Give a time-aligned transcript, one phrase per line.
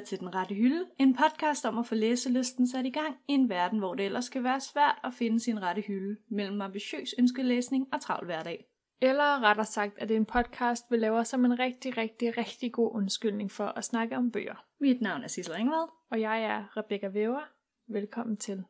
[0.00, 3.32] lytter til Den Rette Hylde, en podcast om at få læselysten sat i gang i
[3.32, 7.14] en verden, hvor det ellers skal være svært at finde sin rette hylde mellem ambitiøs
[7.18, 8.64] ønskelæsning og travl hverdag.
[9.02, 12.72] Eller rettere sagt, at det er en podcast, vi laver som en rigtig, rigtig, rigtig
[12.72, 14.64] god undskyldning for at snakke om bøger.
[14.80, 15.88] Mit navn er Sissel Ringvad.
[16.10, 17.48] Og jeg er Rebecca Væver.
[17.88, 18.64] Velkommen til.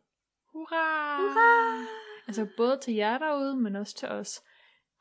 [0.52, 1.16] Hurra!
[1.21, 1.87] Hurra!
[2.27, 4.41] Altså både til jer derude, men også til os.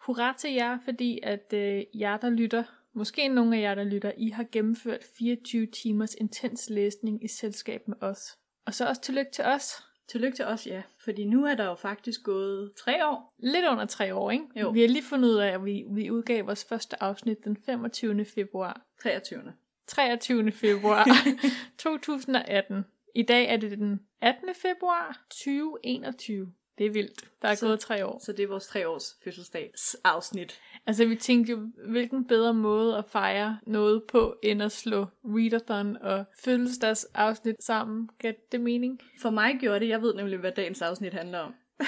[0.06, 2.64] Hurra til jer, fordi at øh, jer, der lytter,
[2.99, 7.88] måske nogle af jer, der lytter, I har gennemført 24 timers intens læsning i selskab
[7.88, 8.38] med os.
[8.66, 9.72] Og så også tillykke til os.
[10.09, 10.81] Tillykke til os, ja.
[11.03, 13.33] Fordi nu er der jo faktisk gået tre år.
[13.39, 14.45] Lidt under tre år, ikke?
[14.56, 14.69] Jo.
[14.69, 18.25] Vi har lige fundet ud af, at vi, vi udgav vores første afsnit den 25.
[18.25, 18.81] februar.
[19.02, 19.53] 23.
[19.88, 20.52] 23.
[20.52, 21.06] februar
[21.78, 22.86] 2018.
[23.16, 24.50] I dag er det den 18.
[24.56, 26.53] februar 2021.
[26.80, 27.25] Det er vildt.
[27.41, 28.19] Der er Så- gået tre år.
[28.23, 30.59] Så det er vores tre års fødselsdags afsnit.
[30.85, 35.97] Altså, vi tænkte jo, hvilken bedre måde at fejre noget på, end at slå readathon
[35.97, 38.09] og fødselsdagsafsnit sammen.
[38.19, 39.00] Gav det mening?
[39.22, 41.53] For mig gjorde det, jeg ved nemlig, hvad dagens afsnit handler om.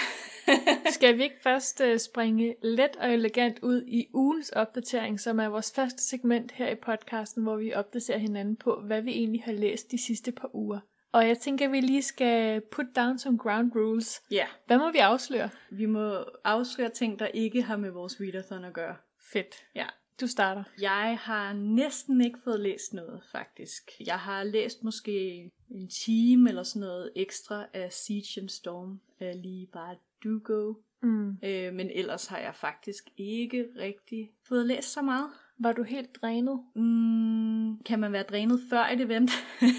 [0.96, 5.48] Skal vi ikke først uh, springe let og elegant ud i ugens opdatering, som er
[5.48, 9.52] vores første segment her i podcasten, hvor vi opdaterer hinanden på, hvad vi egentlig har
[9.52, 10.80] læst de sidste par uger.
[11.12, 14.22] Og jeg tænker, at vi lige skal put down some ground rules.
[14.32, 15.50] Ja, Hvad må vi afsløre?
[15.70, 18.96] vi må afsløre ting, der ikke har med vores readathon at gøre.
[19.32, 19.56] Fedt.
[19.76, 19.86] Ja.
[20.22, 20.64] Du starter.
[20.82, 23.92] Jeg har næsten ikke fået læst noget, faktisk.
[24.06, 25.38] Jeg har læst måske
[25.70, 30.74] en time eller sådan noget ekstra af Siege and Storm af lige bare Dugo.
[31.02, 31.30] Mm.
[31.44, 35.30] Øh, men ellers har jeg faktisk ikke rigtig fået læst så meget.
[35.58, 36.64] Var du helt drænet?
[36.76, 39.32] Mm, kan man være drænet før et event?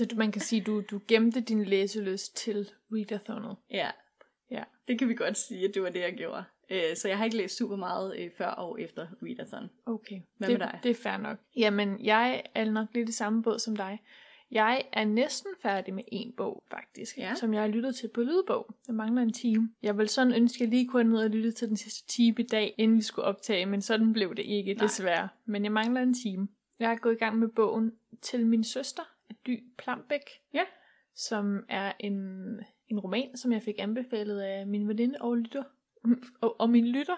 [0.00, 3.56] Altså, man kan sige, du du gemte din læselyst til readathonet.
[3.70, 3.90] ja.
[4.50, 4.62] Ja.
[4.88, 6.44] Det kan vi godt sige, at det var det, jeg gjorde.
[6.70, 9.70] Øh, så jeg har ikke læst super meget øh, før og efter Readathon.
[9.86, 10.20] Okay.
[10.38, 10.80] Hvad det, med dig?
[10.82, 11.38] Det er fair nok.
[11.56, 14.00] Jamen, jeg er nok lidt i samme båd som dig.
[14.50, 17.34] Jeg er næsten færdig med en bog, faktisk, Ja.
[17.34, 18.74] som jeg har lyttet til på lydbog.
[18.86, 19.70] Jeg mangler en time.
[19.82, 22.06] Jeg vil sådan ønske, at jeg lige kunne have nået at lytte til den sidste
[22.08, 24.82] time i dag, inden vi skulle optage, men sådan blev det ikke, Nej.
[24.86, 25.28] desværre.
[25.44, 26.48] Men jeg mangler en time.
[26.78, 27.92] Jeg er gået i gang med bogen
[28.22, 29.02] til min søster,
[29.46, 30.64] Dy Plambæk, Ja.
[31.14, 32.14] som er en,
[32.88, 35.62] en roman, som jeg fik anbefalet af min veninde og lytter.
[36.40, 37.16] Og, og min lytter.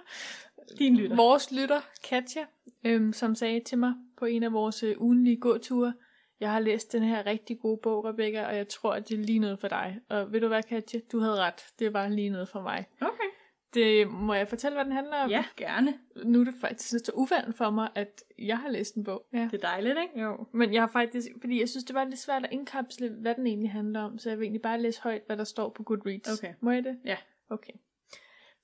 [0.79, 1.17] Din lytter.
[1.17, 2.47] Vores lytter, Katja,
[2.85, 5.95] øhm, som sagde til mig på en af vores øh, ugenlige gåture,
[6.41, 9.23] jeg har læst den her rigtig gode bog, Rebecca, og jeg tror, at det er
[9.23, 10.01] lige noget for dig.
[10.09, 11.01] Og ved du hvad, Katja?
[11.13, 11.65] Du havde ret.
[11.79, 12.87] Det var lige noget for mig.
[13.01, 13.29] Okay.
[13.75, 15.31] Det, må jeg fortælle, hvad den handler om?
[15.31, 15.95] Ja, gerne.
[16.25, 19.27] Nu er det faktisk så uvandt for mig, at jeg har læst en bog.
[19.33, 19.49] Ja.
[19.51, 20.21] Det er dejligt, ikke?
[20.21, 23.35] Jo, men jeg har faktisk, fordi jeg synes, det var lidt svært at indkapsle, hvad
[23.35, 25.83] den egentlig handler om, så jeg vil egentlig bare læse højt, hvad der står på
[25.83, 26.39] Goodreads.
[26.39, 26.55] Okay.
[26.61, 26.99] Må jeg det?
[27.05, 27.17] Ja.
[27.51, 27.73] Okay.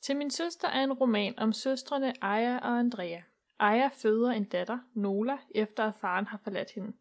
[0.01, 3.21] Til min søster er en roman om søstrene Aya og Andrea.
[3.59, 6.93] Aya føder en datter, Nola, efter at faren har forladt hende.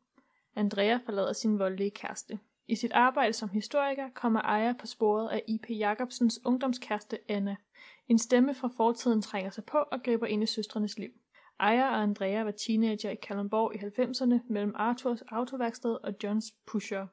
[0.55, 2.39] Andrea forlader sin voldelige kæreste.
[2.67, 5.69] I sit arbejde som historiker kommer Aya på sporet af I.P.
[5.69, 7.55] Jacobsens ungdomskæreste Anna.
[8.09, 11.09] En stemme fra fortiden trænger sig på og griber ind i søstrenes liv.
[11.59, 17.07] Aya og Andrea var teenager i Kalundborg i 90'erne mellem Arthurs autoværksted og Johns pusher.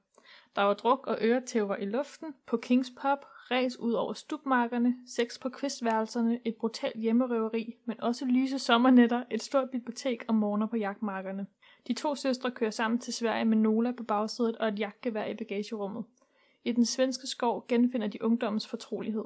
[0.56, 3.18] Der var druk og øretæver i luften, på Kings Pub,
[3.50, 9.42] ræs ud over stupmarkerne, sex på kvistværelserne, et brutalt hjemmerøveri, men også lyse sommernætter, et
[9.42, 11.46] stort bibliotek og morgener på jagtmarkerne.
[11.88, 15.34] De to søstre kører sammen til Sverige med Nola på bagsædet og et jagtgevær i
[15.34, 16.04] bagagerummet.
[16.64, 19.24] I den svenske skov genfinder de ungdommens fortrolighed.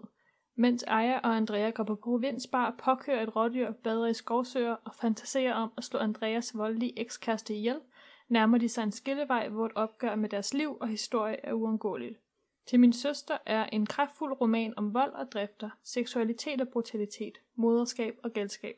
[0.61, 5.55] Mens Aya og Andrea går på provinsbar, påkører et rådyr, bader i skovsøer og fantaserer
[5.55, 7.81] om at slå Andreas voldelige ekskæreste ihjel,
[8.29, 12.19] nærmer de sig en skillevej, hvor et opgør med deres liv og historie er uundgåeligt.
[12.67, 18.15] Til min søster er en kraftfuld roman om vold og drifter, seksualitet og brutalitet, moderskab
[18.23, 18.77] og galskab.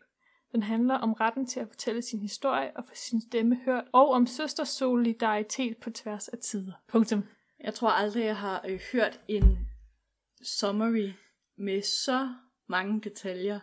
[0.53, 4.11] Den handler om retten til at fortælle sin historie og få sin stemme hørt, og
[4.11, 6.73] om søsters solidaritet på tværs af tider.
[6.89, 7.25] Punktum.
[7.61, 9.59] Jeg tror aldrig, jeg har øh, hørt en
[10.43, 11.13] summary
[11.59, 12.29] med så
[12.69, 13.61] mange detaljer,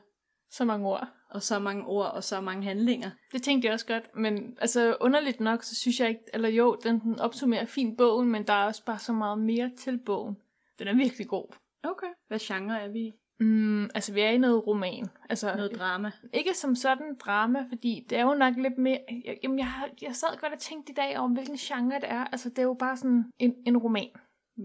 [0.52, 1.08] Så mange ord.
[1.30, 3.12] og så mange ord, og så mange handlinger.
[3.32, 6.78] Det tænkte jeg også godt, men altså underligt nok, så synes jeg ikke, eller jo,
[6.84, 10.36] den, den opsummerer fint bogen, men der er også bare så meget mere til bogen.
[10.80, 11.56] Den er virkelig god.
[11.84, 12.08] Okay.
[12.28, 13.12] Hvad genre er vi i?
[13.40, 15.08] Mm, altså, vi er i noget roman.
[15.30, 16.12] Altså, Noget drama.
[16.34, 19.00] ikke som sådan drama, fordi det er jo nok lidt mere...
[19.26, 22.10] Jeg, jamen, jeg, har, jeg sad godt og tænkte i dag om, hvilken genre det
[22.12, 22.26] er.
[22.26, 24.10] Altså, det er jo bare sådan en, en roman.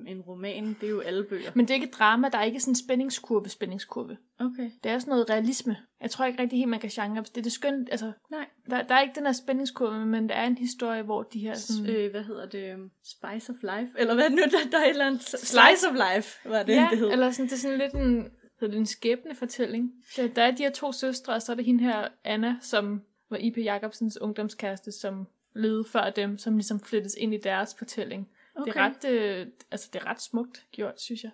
[0.06, 1.50] En roman, det er jo alle bøger.
[1.55, 4.17] Men det er ikke drama, der er ikke sådan en spændingskurve, spændingskurve.
[4.41, 4.70] Okay.
[4.85, 5.76] Det er sådan noget realisme.
[6.00, 7.23] Jeg tror ikke rigtig helt, man kan genre.
[7.23, 8.12] Det er det skønt, altså...
[8.31, 8.46] Nej.
[8.70, 11.55] Der, der er ikke den her spændingskurve, men der er en historie, hvor de her
[11.55, 11.87] sådan...
[11.87, 12.91] Øh, hvad hedder det?
[13.05, 13.99] Spice of Life?
[13.99, 14.37] Eller hvad nu?
[14.37, 15.23] Der, der er et eller andet...
[15.23, 17.11] Slice of Life, var det, ja, det hed.
[17.11, 18.31] eller sådan, det er sådan lidt en,
[18.61, 19.93] hedder det en skæbne fortælling.
[20.17, 23.02] Der, der er de her to søstre, og så er det hende her, Anna, som
[23.31, 23.58] var I.P.
[23.58, 28.29] Jacobsens ungdomskæreste, som levede før dem, som ligesom flettes ind i deres fortælling.
[28.56, 28.72] Okay.
[28.72, 29.04] Det, er ret,
[29.40, 31.32] øh, altså, det er ret smukt gjort, synes jeg.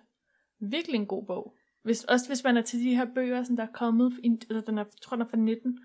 [0.59, 1.55] Virkelig en god bog.
[1.83, 4.19] Hvis, også hvis man er til de her bøger, sådan, der er kommet,
[4.49, 5.79] altså, den er, tror den er fra 19,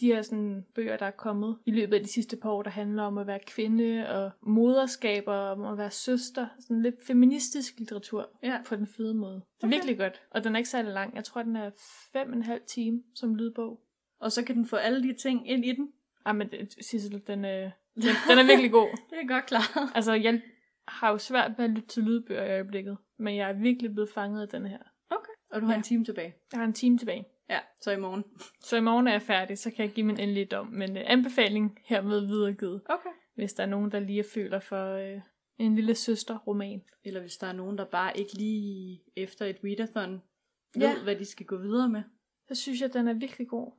[0.00, 2.70] de her sådan, bøger, der er kommet i løbet af de sidste par år, der
[2.70, 6.46] handler om at være kvinde og moderskab og om at være søster.
[6.60, 8.58] Sådan lidt feministisk litteratur ja.
[8.66, 9.34] på den fede måde.
[9.34, 9.76] Det er okay.
[9.76, 10.22] virkelig godt.
[10.30, 11.14] Og den er ikke særlig lang.
[11.14, 11.70] Jeg tror, den er
[12.12, 13.80] fem og en halv time som lydbog.
[14.20, 15.92] Og så kan den få alle de ting ind i den?
[16.26, 16.50] Ja, men
[16.80, 18.88] Sissel, den, øh, den, den er virkelig god.
[19.10, 19.92] det er godt klar.
[19.94, 20.40] altså, jeg
[20.88, 24.10] har jo svært ved at lytte til lydbøger i øjeblikket, men jeg er virkelig blevet
[24.10, 24.78] fanget af den her.
[25.10, 25.32] Okay.
[25.50, 25.78] Og du har ja.
[25.78, 26.34] en time tilbage?
[26.52, 27.24] Jeg har en time tilbage.
[27.50, 28.24] Ja, så i morgen.
[28.60, 30.66] Så i morgen er jeg færdig, så kan jeg give min endelige dom.
[30.66, 32.82] Men uh, anbefaling hermed videregivet.
[32.88, 33.10] Okay.
[33.34, 35.20] Hvis der er nogen, der lige føler for uh,
[35.58, 36.82] en lille søster-roman.
[37.04, 40.22] Eller hvis der er nogen, der bare ikke lige efter et readathon
[40.74, 41.02] ved, ja.
[41.02, 42.02] hvad de skal gå videre med.
[42.48, 43.72] Så synes jeg, den er virkelig god.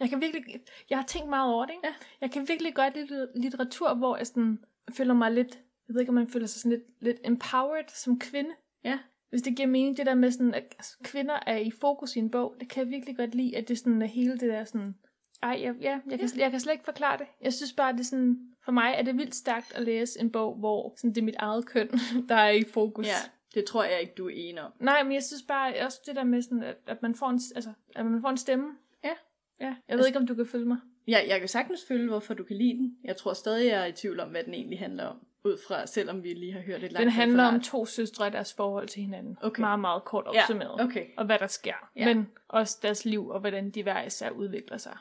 [0.00, 0.44] Jeg kan virkelig,
[0.90, 1.86] jeg har tænkt meget over det, ikke?
[1.86, 1.94] Ja.
[2.20, 5.58] Jeg kan virkelig godt lide litteratur, hvor jeg sådan føler mig lidt,
[5.88, 8.50] jeg ved ikke, om man føler sig sådan lidt, lidt empowered som kvinde.
[8.84, 8.98] Ja.
[9.30, 12.30] Hvis det giver mening, det der med sådan, at kvinder er i fokus i en
[12.30, 14.94] bog, det kan jeg virkelig godt lide, at det sådan er hele det der sådan,
[15.42, 16.42] ej, ja, ja jeg, kan, ja.
[16.42, 17.26] jeg kan slet ikke forklare det.
[17.40, 20.32] Jeg synes bare, det er sådan, for mig er det vildt stærkt at læse en
[20.32, 21.88] bog, hvor sådan, det er mit eget køn,
[22.28, 23.06] der er i fokus.
[23.06, 24.72] Ja, det tror jeg ikke, du er enig om.
[24.80, 27.40] Nej, men jeg synes bare også det der med sådan, at, at, man, får en,
[27.54, 28.68] altså, at man får en stemme.
[29.04, 29.14] Ja.
[29.60, 30.78] Ja, jeg altså, ved ikke, om du kan følge mig.
[31.08, 32.96] Ja, jeg kan sagtens følge, hvorfor du kan lide den.
[33.04, 35.86] Jeg tror stadig, jeg er i tvivl om, hvad den egentlig handler om ud fra,
[35.86, 38.88] selvom vi lige har hørt et langt Den handler om to søstre og deres forhold
[38.88, 39.38] til hinanden.
[39.42, 39.60] Okay.
[39.60, 40.78] Meget, meget kort opsummeret.
[40.78, 41.06] Ja, okay.
[41.16, 41.90] Og hvad der sker.
[41.96, 42.14] Ja.
[42.14, 44.96] Men også deres liv, og hvordan de hver især udvikler sig.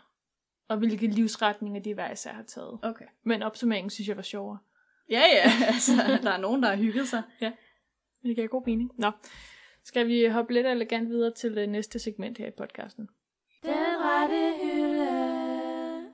[0.70, 2.80] Og hvilke livsretninger de hver især har taget.
[2.82, 3.06] Okay.
[3.24, 4.58] Men opsummeringen synes jeg var sjovere.
[5.10, 5.52] Ja, ja.
[5.74, 5.92] Altså,
[6.24, 7.24] der er nogen, der har hygget sig.
[7.42, 7.52] Ja.
[8.24, 8.92] Det giver god mening.
[8.98, 9.12] Nå.
[9.84, 13.10] Skal vi hoppe lidt elegant videre til det næste segment her i podcasten?
[13.64, 16.06] Den rette hylde.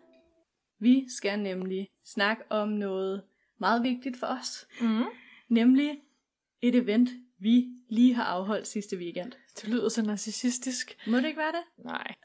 [0.80, 3.24] Vi skal nemlig snakke om noget
[3.60, 4.68] meget vigtigt for os.
[4.82, 5.04] Mm.
[5.50, 6.00] Nemlig
[6.62, 7.10] et event,
[7.40, 9.32] vi lige har afholdt sidste weekend.
[9.62, 10.98] Det lyder så narcissistisk.
[11.08, 11.86] Må det ikke være det?
[11.86, 12.16] Nej.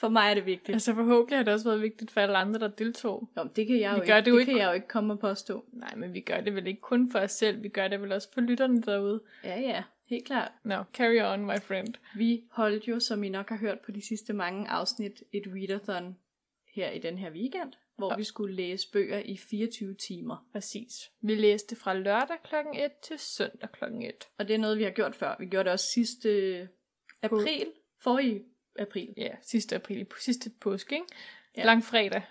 [0.00, 0.74] for mig er det vigtigt.
[0.74, 3.28] Altså forhåbentlig har det også været vigtigt for alle andre, der deltog.
[3.36, 4.44] Jo, det kan jeg jo, vi ikke, det, det ikke.
[4.44, 5.64] kan jeg jo ikke komme og påstå.
[5.72, 8.12] Nej, men vi gør det vel ikke kun for os selv, vi gør det vel
[8.12, 9.20] også for lytterne derude.
[9.44, 10.52] Ja, ja, helt klart.
[10.64, 11.94] No, carry on, my friend.
[12.16, 16.16] Vi holdt jo, som I nok har hørt på de sidste mange afsnit, et readathon
[16.74, 18.16] her i den her weekend hvor ja.
[18.16, 20.46] vi skulle læse bøger i 24 timer.
[20.52, 21.10] Præcis.
[21.20, 22.54] Vi læste fra lørdag kl.
[22.74, 23.84] 1 til søndag kl.
[23.84, 24.28] 1.
[24.38, 25.36] Og det er noget, vi har gjort før.
[25.38, 26.68] Vi gjorde det også sidste
[27.22, 27.66] april.
[28.02, 28.42] Forrige
[28.78, 29.14] april.
[29.16, 30.06] Ja, sidste april.
[30.20, 31.06] Sidste påske, ikke?
[31.56, 31.64] Ja.
[31.64, 32.22] Lang fredag,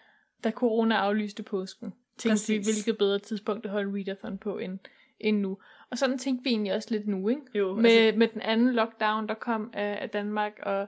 [0.43, 1.93] da corona aflyste påsken.
[2.17, 2.67] Tænkte Præcis.
[2.67, 4.79] vi, hvilket bedre tidspunkt at holde readathon på end,
[5.19, 5.57] end nu.
[5.89, 7.41] Og sådan tænkte vi egentlig også lidt nu, ikke?
[7.55, 8.17] Jo, med, altså...
[8.19, 10.87] med den anden lockdown, der kom af, af Danmark, og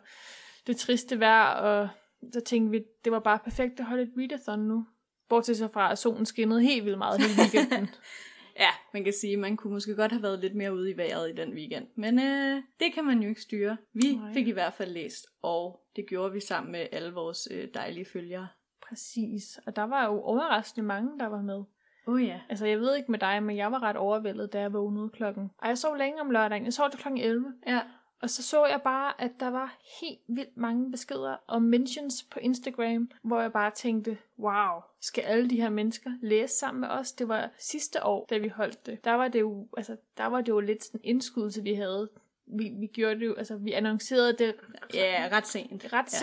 [0.67, 1.89] det triste vejr, og
[2.33, 4.85] så tænkte vi, det var bare perfekt at holde et readathon nu.
[5.29, 7.89] Bortset så fra, at solen skinnede helt vildt meget hele weekenden.
[8.59, 10.97] ja, man kan sige, at man kunne måske godt have været lidt mere ude i
[10.97, 11.87] vejret i den weekend.
[11.95, 13.77] Men øh, det kan man jo ikke styre.
[13.93, 14.33] Vi Nej.
[14.33, 18.05] fik i hvert fald læst, og det gjorde vi sammen med alle vores øh, dejlige
[18.05, 18.47] følgere.
[18.89, 21.63] Præcis, og der var jo overraskende mange, der var med.
[22.07, 22.41] Oh ja.
[22.49, 25.51] Altså, jeg ved ikke med dig, men jeg var ret overvældet, da jeg vågnede klokken.
[25.61, 26.65] Ej, jeg sov længe om lørdagen.
[26.65, 27.53] Jeg sov til klokken 11.
[27.67, 27.81] Ja.
[28.21, 32.39] Og så så jeg bare, at der var helt vildt mange beskeder og mentions på
[32.39, 37.11] Instagram, hvor jeg bare tænkte, wow, skal alle de her mennesker læse sammen med os?
[37.11, 39.03] Det var sidste år, da vi holdt det.
[39.03, 42.09] Der var det jo, altså, der var det jo lidt sådan indskudelse, vi havde.
[42.45, 44.55] Vi, vi gjorde det jo, altså vi annoncerede det
[44.93, 45.93] ja, ret sent.
[45.93, 46.17] Ret ja.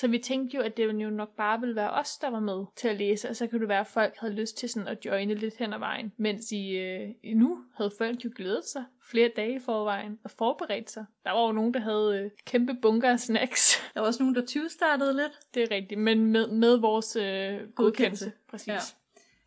[0.00, 2.64] Så vi tænkte jo, at det jo nok bare ville være os, der var med
[2.76, 5.04] til at læse, og så kunne det være, at folk havde lyst til sådan at
[5.04, 6.12] joine lidt hen ad vejen.
[6.16, 10.90] Mens i, øh, nu havde folk jo glædet sig flere dage i forvejen og forberedt
[10.90, 11.04] sig.
[11.24, 13.90] Der var jo nogen, der havde øh, kæmpe bunker af snacks.
[13.94, 15.32] Der var også nogen, der 20 startede lidt.
[15.54, 18.32] Det er rigtigt, men med, med vores øh, godkendelse.
[18.48, 18.68] Præcis.
[18.68, 18.78] Ja.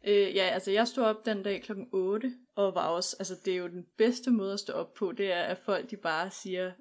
[0.07, 3.53] Øh, ja, altså jeg stod op den dag klokken 8, og var også, altså det
[3.53, 6.31] er jo den bedste måde at stå op på, det er, at folk de bare
[6.31, 6.71] siger,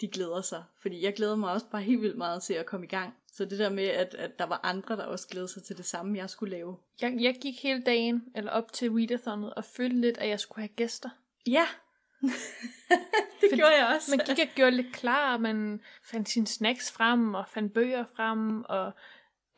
[0.00, 0.64] de glæder sig.
[0.78, 3.14] Fordi jeg glæder mig også bare helt vildt meget til at komme i gang.
[3.32, 5.86] Så det der med, at, at der var andre, der også glædede sig til det
[5.86, 6.76] samme, jeg skulle lave.
[7.00, 10.62] Jeg, jeg gik hele dagen, eller op til readathonet, og følte lidt, at jeg skulle
[10.62, 11.08] have gæster.
[11.46, 11.66] Ja,
[12.20, 14.16] det For, gjorde jeg også.
[14.16, 18.04] Man gik og gjorde lidt klar, og man fandt sine snacks frem, og fandt bøger
[18.16, 18.92] frem, og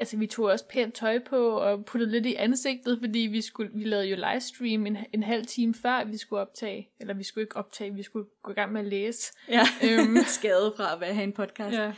[0.02, 3.70] altså, vi tog også pænt tøj på, og puttede lidt i ansigtet, fordi vi, skulle,
[3.74, 6.90] vi lavede jo livestream en, en halv time før, vi skulle optage.
[7.00, 9.32] Eller vi skulle ikke optage, vi skulle gå i gang med at læse.
[9.48, 10.16] Ja, øhm.
[10.38, 11.76] skade fra at være her en podcast.
[11.76, 11.92] Ja.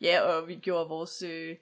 [0.00, 1.22] ja, og vi gjorde vores...
[1.22, 1.56] Øh,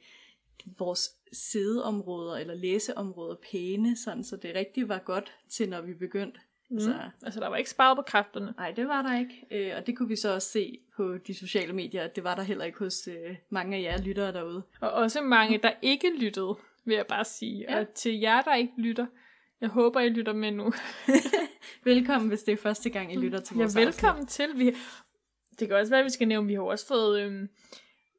[0.79, 6.41] vores sædeområder eller læseområder pæne, sådan, så det rigtig var godt til, når vi begyndte.
[6.71, 6.81] Mm.
[6.81, 8.55] Så, altså, der var ikke sparet på kræfterne.
[8.57, 9.47] Nej, det var der ikke.
[9.51, 12.35] Øh, og det kunne vi så også se på de sociale medier, at det var
[12.35, 14.63] der heller ikke hos øh, mange af jer lyttere derude.
[14.81, 16.57] Og også mange, der ikke lyttede.
[16.85, 17.65] vil jeg bare sige.
[17.69, 17.75] Ja.
[17.75, 17.81] Ja.
[17.81, 19.07] Og til jer, der ikke lytter,
[19.61, 20.73] jeg håber, I lytter med nu.
[21.85, 24.49] Velkommen, hvis det er første gang, I lytter til Ja, vores velkommen til.
[24.55, 24.77] Vi,
[25.59, 27.49] det kan også være, at vi skal nævne, at vi har også fået øhm,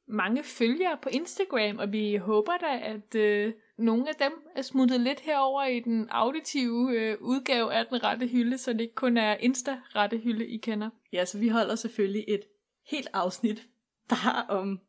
[0.08, 5.02] mange følgere på Instagram, og vi håber da, at øh, nogle af dem er smuttet
[5.02, 9.18] lidt herover i den auditive øh, udgave af den rette hylde, så det ikke kun
[9.18, 10.90] er Insta-rette hylde, I kender.
[11.14, 12.42] Ja, så vi holder selvfølgelig et
[12.88, 13.68] helt afsnit
[14.10, 14.80] bare om,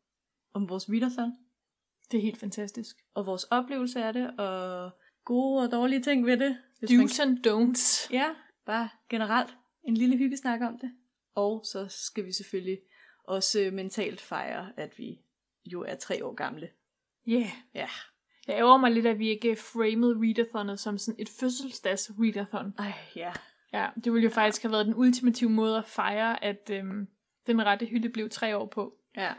[0.53, 1.31] om vores readathon,
[2.11, 2.95] Det er helt fantastisk.
[3.13, 4.91] og vores oplevelse af det, og
[5.25, 6.57] gode og dårlige ting ved det.
[6.83, 8.13] Do's and don'ts.
[8.13, 8.29] Ja,
[8.65, 10.91] bare generelt en lille hyggesnak om det.
[11.35, 12.79] Og så skal vi selvfølgelig
[13.23, 15.19] også øh, mentalt fejre, at vi
[15.65, 16.69] jo er tre år gamle.
[17.27, 17.49] Yeah.
[17.75, 17.87] Ja.
[18.47, 22.73] Jeg ærger mig lidt, at vi ikke framede readathonet som sådan et fødselsdags readathon.
[22.79, 23.31] Ej, ja.
[23.73, 27.07] Ja, det ville jo faktisk have været den ultimative måde at fejre, at øhm,
[27.47, 28.93] den rette hylde blev tre år på.
[29.17, 29.33] Ja.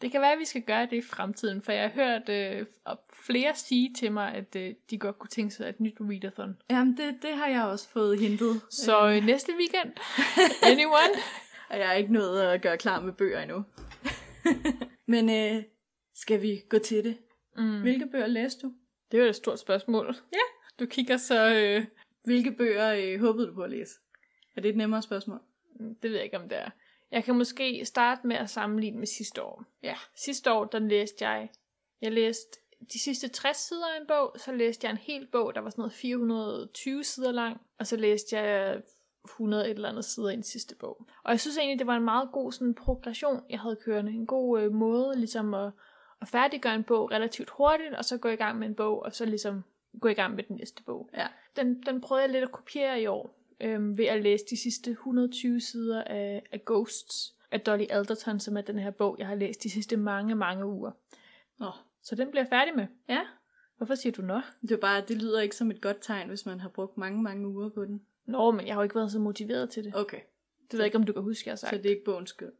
[0.00, 2.66] Det kan være, at vi skal gøre det i fremtiden, for jeg har hørt øh,
[3.26, 6.56] flere sige til mig, at øh, de godt kunne tænke sig et nyt readathon.
[6.70, 8.60] Jamen, det, det har jeg også fået hentet.
[8.70, 9.92] Så øh, næste weekend,
[10.72, 11.22] anyone?
[11.70, 13.64] Og jeg er ikke nået at gøre klar med bøger endnu.
[15.12, 15.62] Men øh,
[16.14, 17.16] skal vi gå til det?
[17.58, 17.80] Mm.
[17.80, 18.72] Hvilke bøger læste du?
[19.10, 20.16] Det er jo et stort spørgsmål.
[20.32, 20.38] Ja.
[20.80, 21.54] Du kigger så...
[21.54, 21.86] Øh,
[22.24, 23.92] Hvilke bøger øh, håbede du på at læse?
[24.56, 25.40] Er det et nemmere spørgsmål?
[25.78, 26.70] det ved jeg ikke, om det er.
[27.10, 29.64] Jeg kan måske starte med at sammenligne med sidste år.
[29.82, 29.94] Ja.
[30.16, 31.48] Sidste år, der læste jeg...
[32.00, 32.58] Jeg læste
[32.92, 35.70] de sidste 60 sider af en bog, så læste jeg en hel bog, der var
[35.70, 38.82] sådan noget 420 sider lang, og så læste jeg
[39.24, 41.06] 100 et eller andet sider i den sidste bog.
[41.24, 44.12] Og jeg synes egentlig, det var en meget god sådan, progression, jeg havde kørende.
[44.12, 45.72] En god øh, måde ligesom at,
[46.20, 49.14] at færdiggøre en bog relativt hurtigt, og så gå i gang med en bog, og
[49.14, 49.64] så ligesom
[50.00, 51.10] gå i gang med den næste bog.
[51.14, 51.26] Ja.
[51.56, 54.90] Den, den prøvede jeg lidt at kopiere i år, øhm, ved at læse de sidste
[54.90, 59.34] 120 sider af, af Ghosts af Dolly Alderton, som er den her bog, jeg har
[59.34, 60.90] læst de sidste mange, mange uger.
[61.58, 61.70] Nå.
[62.02, 62.86] Så den bliver jeg færdig med.
[63.08, 63.20] Ja.
[63.76, 64.40] Hvorfor siger du nå?
[64.62, 67.22] Det er bare, det lyder ikke som et godt tegn, hvis man har brugt mange,
[67.22, 68.02] mange uger på den.
[68.26, 69.96] Nå, men jeg har jo ikke været så motiveret til det.
[69.96, 70.20] Okay.
[70.62, 71.70] Det ved jeg ikke, om du kan huske, jeg har sagt.
[71.70, 72.52] Så det er ikke bogens skyld.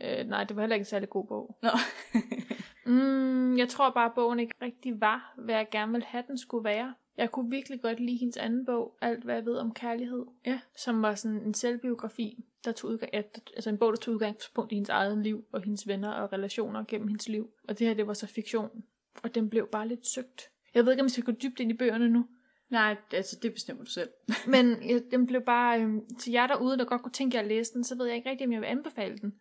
[0.00, 1.58] Øh, nej, det var heller ikke en særlig god bog.
[1.62, 1.70] Nå.
[2.86, 6.38] Mm, jeg tror bare, at bogen ikke rigtig var, hvad jeg gerne ville have, den
[6.38, 6.94] skulle være.
[7.16, 10.24] Jeg kunne virkelig godt lide hendes anden bog, Alt hvad jeg ved om kærlighed.
[10.46, 10.60] Ja.
[10.76, 13.22] Som var sådan en selvbiografi, der tog udgang, ja,
[13.56, 16.84] altså en bog, der tog udgangspunkt i hendes eget liv, og hendes venner og relationer
[16.88, 17.50] gennem hendes liv.
[17.68, 18.84] Og det her, det var så fiktion.
[19.22, 20.50] Og den blev bare lidt søgt.
[20.74, 22.26] Jeg ved ikke, om vi skal gå dybt ind i bøgerne nu.
[22.70, 24.10] Nej, altså det bestemmer du selv.
[24.46, 27.48] Men ja, den blev bare, øhm, til jer derude, der godt kunne tænke jer at
[27.48, 29.34] læse den, så ved jeg ikke rigtig, om jeg vil anbefale den.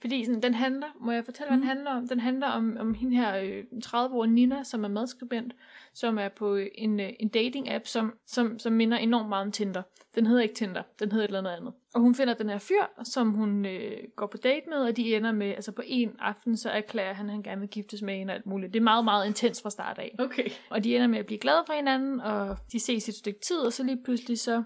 [0.00, 1.68] Fordi sådan, den handler, må jeg fortælle, hvad den Mhm.
[1.68, 2.08] handler om?
[2.08, 5.52] Den handler om, om hende her øh, 30-årige Nina, som er madskribent,
[5.94, 9.82] som er på en, øh, en dating-app, som, som, som minder enormt meget om Tinder.
[10.14, 11.72] Den hedder ikke Tinder, den hedder et eller andet andet.
[11.94, 15.16] Og hun finder den her fyr, som hun øh, går på date med, og de
[15.16, 18.14] ender med, altså på en aften, så erklærer han, at han gerne vil giftes med
[18.16, 18.72] hende og alt muligt.
[18.72, 20.14] Det er meget, meget intens fra start af.
[20.18, 20.48] Okay.
[20.70, 23.58] Og de ender med at blive glade for hinanden, og de ses et stykke tid,
[23.58, 24.62] og så lige pludselig så,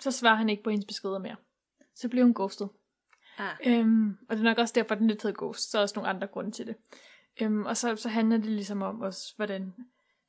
[0.00, 1.36] så svarer han ikke på hendes beskeder mere.
[1.94, 2.68] Så bliver hun ghostet.
[3.38, 3.56] Ah.
[3.66, 5.70] Øhm, og det er nok også derfor, den lidt hedder Ghost.
[5.70, 6.76] Så er også nogle andre grunde til det.
[7.42, 9.74] Øhm, og så, så handler det ligesom om også, hvordan...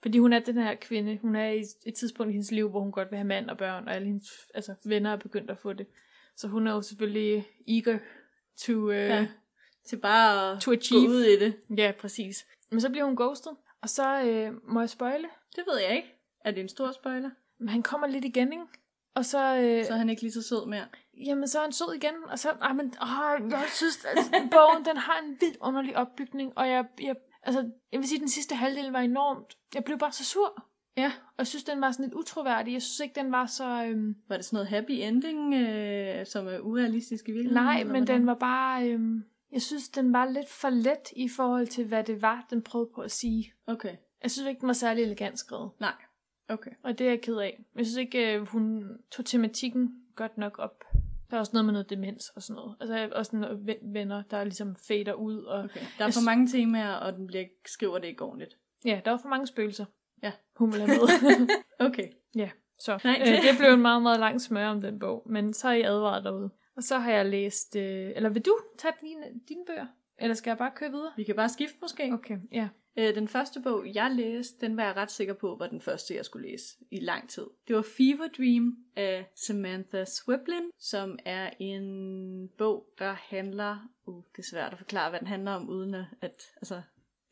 [0.02, 2.80] Fordi hun er den her kvinde, hun er i et tidspunkt i hendes liv, hvor
[2.80, 5.58] hun godt vil have mand og børn, og alle hendes altså, venner er begyndt at
[5.58, 5.88] få det.
[6.36, 8.00] Så hun er jo selvfølgelig eager
[8.58, 9.28] to, uh, Ja.
[9.86, 11.10] Til bare at to gå achieve.
[11.10, 11.56] ud i det.
[11.78, 12.46] Ja, præcis.
[12.72, 15.28] Men så bliver hun ghostet, og så øh, må jeg spoile.
[15.56, 16.14] Det ved jeg ikke.
[16.46, 17.30] Er det en stor spoiler?
[17.60, 18.64] Men han kommer lidt igen, ikke?
[19.16, 20.86] Og så, øh, Så er han ikke lige så sød mere.
[21.18, 24.18] Jamen, så er han sød igen, og så, ej, men, åh, jeg synes, at
[24.52, 28.22] bogen, den har en vild underlig opbygning, og jeg, jeg, altså, jeg vil sige, at
[28.22, 30.66] den sidste halvdel var enormt, jeg blev bare så sur,
[30.98, 31.12] Ja.
[31.28, 34.16] og jeg synes, den var sådan lidt utroværdig, jeg synes ikke, den var så, øhm,
[34.30, 37.64] Var det sådan noget happy ending, øh, som er urealistisk i virkeligheden?
[37.64, 41.68] nej, men den var bare, øhm, jeg synes, den var lidt for let i forhold
[41.68, 43.54] til, hvad det var, den prøvede på at sige.
[43.68, 43.96] Okay.
[44.24, 45.94] Jeg synes ikke, den var særlig elegant skrevet, Nej.
[46.50, 46.72] Okay.
[46.84, 47.64] og det er jeg ked af.
[47.76, 50.84] Jeg synes ikke, øh, hun tog tematikken godt nok op.
[51.30, 52.76] Der er også noget med noget demens og sådan noget.
[52.80, 55.44] Altså også noget ven- venner, der ligesom fader ud.
[55.44, 55.80] Og, okay.
[55.80, 58.58] Der er Jeg for mange temaer, og den bliver, skriver det ikke ordentligt.
[58.86, 59.86] Ja, der var for mange spøgelser.
[60.24, 60.32] Ja.
[60.56, 61.48] Hun ville have med.
[61.88, 62.08] Okay.
[62.36, 62.50] ja,
[62.80, 63.00] så.
[63.04, 63.32] Nej, det...
[63.32, 65.24] Øh, det blev en meget, meget lang smør om den bog.
[65.26, 66.50] Men så er I advaret derude.
[66.76, 67.76] Og så har jeg læst...
[67.76, 69.86] Øh, eller vil du tage dine, dine bøger?
[70.22, 71.12] Eller skal jeg bare køre videre?
[71.18, 72.10] Vi kan bare skifte måske.
[72.14, 72.70] Okay, ja.
[72.98, 76.16] Øh, den første bog, jeg læste, den var jeg ret sikker på, var den første,
[76.16, 77.46] jeg skulle læse i lang tid.
[77.68, 83.90] Det var Fever Dream af Samantha Swiblin, som er en bog, der handler...
[84.06, 86.06] Uh, det er svært at forklare, hvad den handler om, uden at...
[86.22, 86.82] at altså,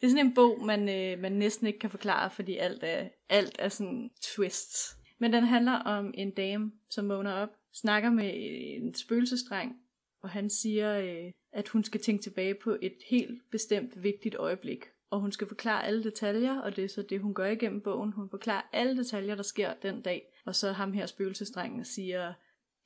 [0.01, 3.07] det er sådan en bog, man, øh, man næsten ikke kan forklare, fordi alt er,
[3.29, 4.97] alt er sådan twists.
[5.17, 9.75] Men den handler om en dame, som vågner op, snakker med en spøgelsestreng,
[10.21, 14.85] og han siger, øh, at hun skal tænke tilbage på et helt bestemt vigtigt øjeblik
[15.09, 18.11] og hun skal forklare alle detaljer, og det er så det, hun gør igennem bogen.
[18.11, 22.33] Hun forklarer alle detaljer, der sker den dag, og så ham her spøgelsesdrengen siger,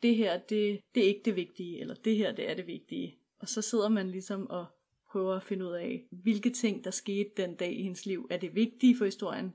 [0.04, 3.18] det her, det, det er ikke det vigtige, eller det her, det er det vigtige.
[3.40, 4.66] Og så sidder man ligesom og
[5.12, 8.38] prøver at finde ud af, hvilke ting, der skete den dag i hendes liv, er
[8.38, 9.54] det vigtige for historien,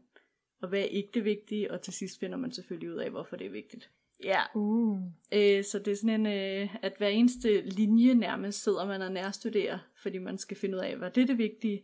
[0.60, 3.36] og hvad er ikke det vigtige, og til sidst finder man selvfølgelig ud af, hvorfor
[3.36, 3.90] det er vigtigt.
[4.24, 4.98] Ja, Uh.
[5.32, 9.12] øh, så det er sådan en, øh, at hver eneste linje nærmest sidder man og
[9.12, 11.82] nærstuderer, fordi man skal finde ud af, hvad det er det vigtige,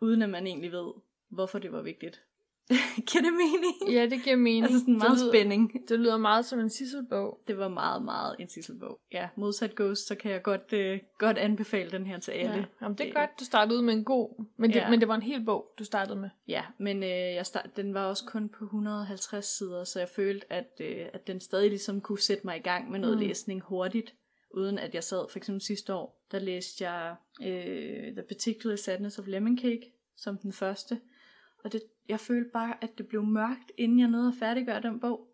[0.00, 0.92] uden at man egentlig ved,
[1.28, 2.23] hvorfor det var vigtigt.
[3.08, 3.94] Giver det mening?
[3.96, 4.64] Ja, det giver mening.
[4.64, 5.88] Altså sådan meget det lyder, spænding.
[5.88, 7.40] Det lyder meget som en sisselbog.
[7.48, 9.00] Det var meget, meget en tisselbog.
[9.12, 12.54] Ja, modsat Ghost, så kan jeg godt, øh, godt anbefale den her til alle.
[12.54, 12.64] Ja.
[12.82, 14.90] Jamen, det er godt, du startede ud med en god, men det, Ja.
[14.90, 16.28] men det var en hel bog, du startede med.
[16.48, 20.52] Ja, men øh, jeg start, den var også kun på 150 sider, så jeg følte,
[20.52, 23.22] at, øh, at den stadig ligesom kunne sætte mig i gang med noget mm.
[23.22, 24.14] læsning hurtigt,
[24.50, 29.18] uden at jeg sad, for eksempel sidste år, der læste jeg øh, The Particular Sadness
[29.18, 31.00] of Lemon Cake, som den første,
[31.64, 35.00] og det, jeg følte bare, at det blev mørkt, inden jeg nåede at færdiggøre den
[35.00, 35.28] bog,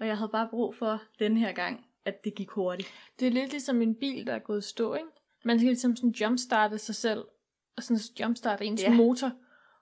[0.00, 2.88] og jeg havde bare brug for den her gang, at det gik hurtigt.
[3.20, 5.08] Det er lidt ligesom en bil, der er gået stå, ikke?
[5.44, 7.24] Man skal ligesom sådan jumpstarte sig selv,
[7.76, 8.92] og sådan jumpstarte ens Ja.
[8.94, 9.32] motor,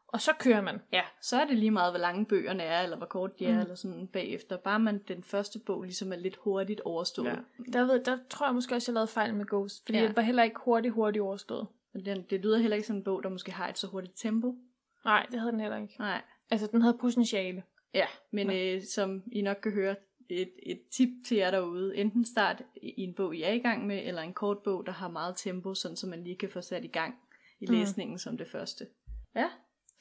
[0.07, 0.81] og så kører man.
[0.93, 3.55] Ja, så er det lige meget, hvor lange bøgerne er, eller hvor kort de er,
[3.55, 3.61] Mm.
[3.61, 4.57] eller sådan bagefter.
[4.57, 7.27] Bare man den første bog ligesom er lidt hurtigt overstået.
[7.27, 7.37] Ja.
[7.73, 10.07] Der, ved, der tror jeg måske også, jeg lavede fejl med Ghost, fordi ja.
[10.09, 11.67] det var heller ikke hurtigt, hurtigt overstået.
[11.93, 14.15] Men den, det lyder heller ikke som en bog, der måske har et så hurtigt
[14.17, 14.57] tempo.
[15.05, 15.95] Nej, det havde den heller ikke.
[15.99, 16.23] Nej.
[16.51, 17.63] Altså, den havde potentiale.
[17.95, 19.97] Ja, men øh, som I nok kan høre,
[20.29, 21.97] et, et tip til jer derude.
[21.97, 24.93] Enten start i en bog, I er i gang med, eller en kort bog, der
[24.93, 27.15] har meget tempo, sådan så man lige kan få sat i gang
[27.61, 27.75] i Mm.
[27.75, 28.87] læsningen som det første.
[29.35, 29.49] Ja.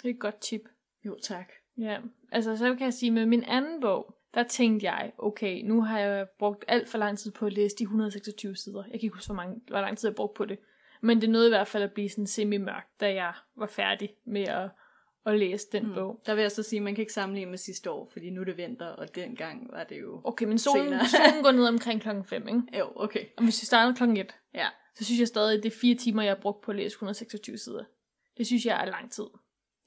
[0.04, 0.62] Det er et godt tip.
[1.06, 1.52] Jo, tak.
[1.78, 1.98] Ja,
[2.32, 6.00] altså så kan jeg sige, med min anden bog, der tænkte jeg, okay, nu har
[6.00, 8.84] jeg brugt alt for lang tid på at læse de 126 sider.
[8.84, 10.60] Jeg kan ikke huske, hvor, mange, hvor lang tid jeg brugte på det.
[11.02, 14.42] Men det nåede i hvert fald at blive sådan semi-mørkt, da jeg var færdig med
[14.42, 14.70] at,
[15.30, 15.94] at læse den mm.
[15.94, 16.22] bog.
[16.26, 18.42] Der vil jeg så sige, at man kan ikke sammenligne med sidste år, fordi nu
[18.42, 20.22] er det vinter, og dengang var det jo...
[20.24, 21.06] Okay, men solen, Senere.
[21.30, 22.62] solen går ned omkring klokken 5, ikke?
[22.80, 23.26] Jo, okay.
[23.38, 24.68] Og hvis vi starter klokken 1, Ja.
[24.96, 26.94] så synes jeg stadig, at det er fire timer, jeg har brugt på at læse
[26.96, 27.84] 126 sider.
[28.38, 29.26] Det synes jeg er lang tid.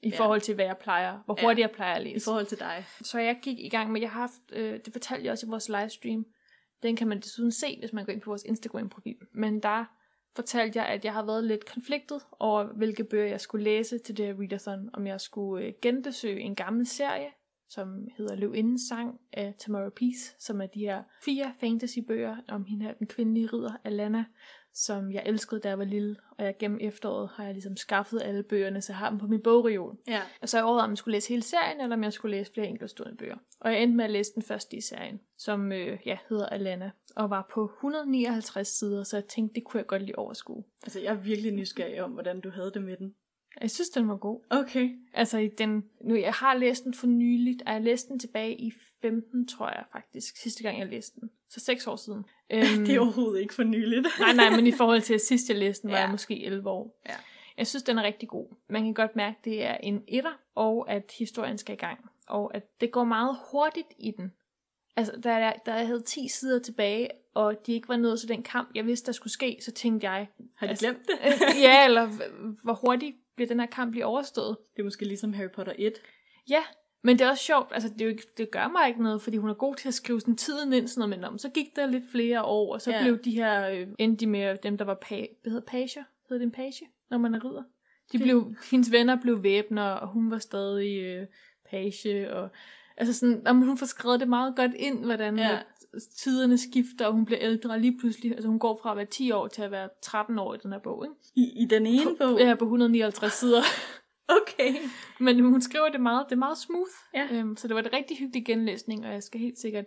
[0.03, 0.17] I Ja.
[0.19, 1.45] forhold til, hvad jeg plejer, hvor Ja.
[1.45, 2.23] hurtigt jeg plejer at I læse.
[2.25, 2.85] forhold til dig.
[3.01, 5.49] Så jeg gik i gang med, jeg har haft, øh, det fortalte jeg også i
[5.49, 6.25] vores livestream,
[6.83, 9.17] den kan man desuden se, hvis man går ind på vores Instagram-profil.
[9.33, 9.85] Men der
[10.35, 14.17] fortalte jeg, at jeg har været lidt konfliktet over, hvilke bøger jeg skulle læse til
[14.17, 14.89] det her readathon.
[14.93, 17.27] Om jeg skulle øh, genbesøge en gammel serie,
[17.73, 22.85] som hedder Løvindens sang af Tamara Peace, som er de her fire fantasybøger om hende
[22.85, 24.25] her, den kvindelige ridder Alana,
[24.73, 26.15] som jeg elskede, da jeg var lille.
[26.37, 29.27] Og jeg gennem efteråret har jeg ligesom skaffet alle bøgerne, så jeg har dem på
[29.27, 29.97] min bogreol.
[30.07, 30.21] Ja.
[30.41, 32.67] Og så overvejede, om jeg skulle læse hele serien, eller om jeg skulle læse flere
[32.67, 33.37] enkeltstående bøger.
[33.59, 36.91] Og jeg endte med at læse den første i serien, som øh, ja, hedder Alana,
[37.15, 40.63] og var på 159 sider, så jeg tænkte, det kunne jeg godt lige overskue.
[40.83, 43.15] Altså, jeg er virkelig nysgerrig om, hvordan du havde det med den.
[43.61, 44.41] Jeg synes, den var god.
[44.49, 44.89] Okay.
[45.13, 48.55] Altså, i den, nu, jeg har læst den for nyligt, og jeg læste den tilbage
[48.61, 51.29] i 15, tror jeg faktisk, sidste gang jeg læste den.
[51.49, 52.23] Så seks år siden.
[52.49, 54.07] Øhm, Det er overhovedet ikke for nyligt.
[54.19, 56.03] Nej, nej, men i forhold til at sidst jeg læste den, var Ja.
[56.03, 57.01] jeg måske 11 år.
[57.09, 57.15] Ja.
[57.57, 58.55] Jeg synes, den er rigtig god.
[58.69, 61.99] Man kan godt mærke, at det er en etter, og at historien skal i gang.
[62.27, 64.31] Og at det går meget hurtigt i den.
[64.95, 68.29] Altså, da jeg, da jeg havde 10 sider tilbage, og de ikke var nået til
[68.29, 71.61] den kamp, jeg vidste, der skulle ske, så tænkte jeg, Har de Altså- glemt det?
[71.61, 72.07] ja, eller
[72.63, 74.57] hvor hurtigt bliver den her kamp blive overstået.
[74.75, 75.93] Det er måske ligesom Harry Potter 1.
[76.49, 76.63] Ja,
[77.03, 79.21] men det er også sjovt, altså det, er jo ikke, det gør mig ikke noget,
[79.21, 81.49] fordi hun er god til at skrive sådan tiden ind, sådan noget, men om, så
[81.49, 83.01] gik der lidt flere år, og så Ja.
[83.03, 86.37] blev de her, øh, endte de med dem, der var pa- hvad hedder pager, hedder
[86.39, 87.63] det en page, når man er ridder?
[88.11, 91.27] De Det- blev, hendes venner blev væbner, og hun var stadig øh,
[91.69, 92.49] page, og
[92.97, 95.59] altså sådan, jamen, hun får skrevet det meget godt ind, hvordan Ja.
[96.17, 99.31] Tiderne skifter, og hun bliver ældre lige pludselig, altså hun går fra at være 10
[99.31, 101.15] år til at være 13 år i den her bog, ikke?
[101.35, 102.39] I, i den ene bog?
[102.39, 103.61] Ja, på 159 sider.
[104.27, 104.73] Okay.
[105.19, 106.91] Men hun skriver det meget, det er meget smooth.
[107.13, 107.27] Ja.
[107.31, 109.85] Øhm, så det var et rigtig hyggelig genlæsning, og jeg skal helt sikkert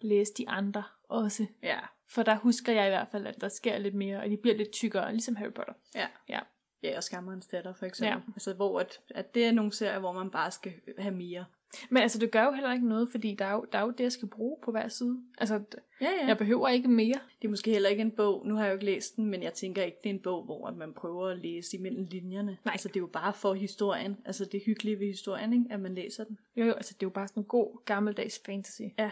[0.00, 1.46] læse de andre også.
[1.62, 1.78] Ja.
[2.08, 4.56] For der husker jeg i hvert fald, at der sker lidt mere, og de bliver
[4.56, 5.72] lidt tykkere, ligesom Harry Potter.
[5.94, 6.06] Ja.
[6.28, 6.40] Ja.
[6.82, 8.22] Ja, og Skammerens datter for eksempel.
[8.26, 8.32] Ja.
[8.34, 11.44] Altså, hvor at, at det er nogle serier, hvor man bare skal have mere.
[11.90, 13.90] Men altså, det gør jo heller ikke noget, fordi der er jo, der er jo
[13.90, 15.18] det, jeg skal bruge på hver side.
[15.38, 15.60] Altså,
[16.00, 16.26] Ja, ja.
[16.26, 17.18] jeg behøver ikke mere.
[17.42, 19.42] Det er måske heller ikke en bog, nu har jeg jo ikke læst den, men
[19.42, 22.58] jeg tænker ikke, det er en bog, hvor man prøver at læse imellem linjerne.
[22.64, 22.72] Nej.
[22.72, 24.16] Altså, det er jo bare for historien.
[24.24, 25.66] Altså, det hyggelige ved historien, ikke?
[25.70, 26.38] at man læser den.
[26.56, 28.82] Jo, jo, altså, det er jo bare sådan en god, gammeldags fantasy.
[28.98, 29.10] Ja.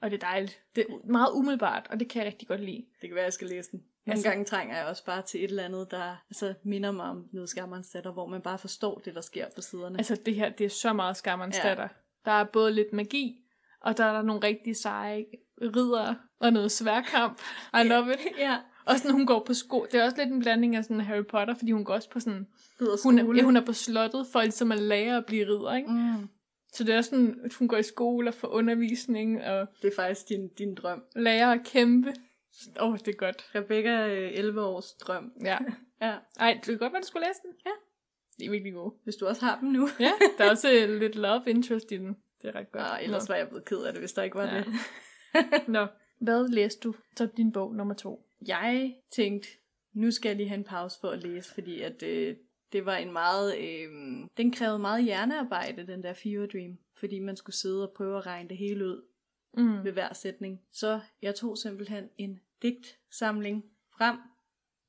[0.00, 0.62] Og det er dejligt.
[0.76, 2.84] Det er meget umiddelbart, og det kan jeg rigtig godt lide.
[3.00, 3.84] Det kan være, jeg skal læse den.
[4.06, 7.04] Nogle Altså- gange trænger jeg også bare til et eller andet, der altså, minder mig
[7.06, 9.98] om noget Skammerens datter, hvor man bare forstår det, der sker på siderne.
[9.98, 11.68] Altså, det her, det er så meget skammerens Ja.
[11.68, 11.88] datter.
[12.24, 13.36] Der er både lidt magi,
[13.80, 15.24] og der er der nogle rigtig seje
[15.62, 17.40] ridder og noget sværkamp.
[17.74, 18.18] I love it.
[18.38, 18.58] ja.
[18.86, 19.86] Og sådan, hun går på sko.
[19.92, 22.20] Det er også lidt en blanding af sådan Harry Potter, fordi hun går også på
[22.20, 22.46] sådan...
[23.04, 25.90] Hun er, ja, hun er på slottet for ligesom at lære at blive ridder, ikke?
[25.90, 26.28] Mm.
[26.72, 29.96] Så det er sådan, at hun går i skole og får undervisning og Det er
[29.96, 31.02] faktisk din, din drøm.
[31.16, 32.12] lærer at kæmpe.
[32.80, 33.50] Åh, oh, det er godt.
[33.54, 35.32] Rebecca, øh, 11 års drøm.
[35.44, 35.58] Ja.
[36.00, 36.16] Ja.
[36.38, 37.50] Ej, det kan godt være, du skulle læse den.
[37.66, 37.70] Ja.
[38.38, 38.92] Det er virkelig god.
[39.04, 39.88] Hvis du også har dem nu.
[40.00, 42.16] Ja, der er også øh, lidt love interest i den.
[42.42, 42.84] Det er ret godt.
[42.84, 44.62] Nå, ellers var jeg blevet ked af det, hvis der ikke var Ja.
[44.62, 44.74] det.
[45.68, 45.86] Nå.
[46.20, 48.26] Hvad læste du så din bog nummer to?
[48.46, 49.48] Jeg tænkte,
[49.92, 52.36] nu skal jeg lige have en pause for at læse, fordi at øh,
[52.72, 53.88] det var en meget, øh,
[54.36, 58.26] den krævede meget hjernearbejde, den der Fever Dream, fordi man skulle sidde og prøve at
[58.26, 59.02] regne det hele ud
[59.56, 59.84] Mm.
[59.84, 60.60] ved hver sætning.
[60.72, 63.64] Så jeg tog simpelthen en digtsamling
[63.98, 64.16] frem.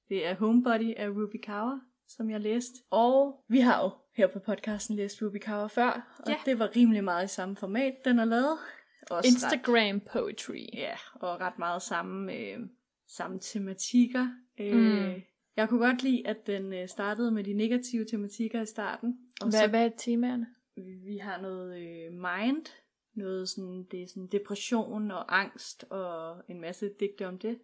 [0.10, 2.74] Det er Homebody af Ruby Kaur, som jeg læste.
[2.90, 6.36] Og vi har jo her på podcasten læst Ruby Kaur før, og Ja.
[6.46, 8.58] det var rimelig meget i samme format, den er lavet.
[9.02, 10.66] Også ret- Instagram poetry.
[10.74, 12.60] Ja, og ret meget samme, øh,
[13.08, 14.28] samme tematikker.
[14.60, 15.22] Øh, Mm.
[15.58, 19.18] Jeg kunne godt lide, at den øh, startede med de negative tematikker i starten.
[19.42, 20.48] Og Hvad, så hvad er temaerne?
[21.06, 22.66] vi har noget øh, mind,
[23.16, 27.60] noget sådan, det er sådan depression og angst og en masse digte om det.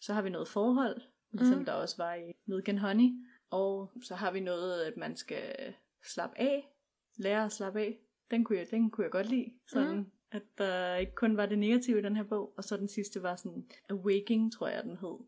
[0.00, 1.00] Så har vi noget forhold,
[1.32, 1.64] ligesom Mm.
[1.64, 3.10] der også var i Milk Honey.
[3.50, 6.72] Og så har vi noget, at man skal slappe af,
[7.16, 7.98] lære at slappe af.
[8.30, 9.52] Den kunne jeg, den kunne jeg godt lide.
[9.68, 10.06] Sådan, Mm.
[10.30, 12.54] at der ikke kun var det negative i den her bog.
[12.56, 15.18] Og så den sidste var sådan Awaking, tror jeg den hed.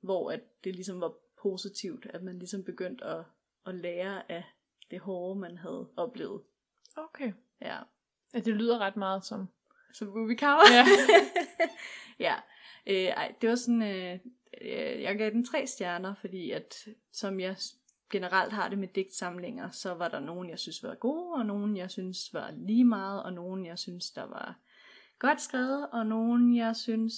[0.00, 3.24] Hvor at det ligesom var positivt, at man ligesom begyndte at,
[3.66, 4.44] at lære af
[4.90, 6.42] det hårde, man havde oplevet.
[6.96, 7.32] Okay.
[7.60, 7.78] Ja.
[8.34, 9.48] Ja, det lyder ret meget som...
[9.92, 10.72] Som Kaur.
[10.72, 10.84] Ja.
[12.26, 12.34] ja.
[12.86, 14.18] Øh, ej, det var sådan, øh,
[14.60, 16.74] øh, jeg gav den tre stjerner, fordi at,
[17.12, 17.56] som jeg
[18.10, 21.76] generelt har det med digtsamlinger, så var der nogen, jeg synes var gode, og nogen,
[21.76, 24.58] jeg synes var lige meget, og nogen, jeg synes, der var
[25.18, 27.14] godt skrevet, og nogen, jeg synes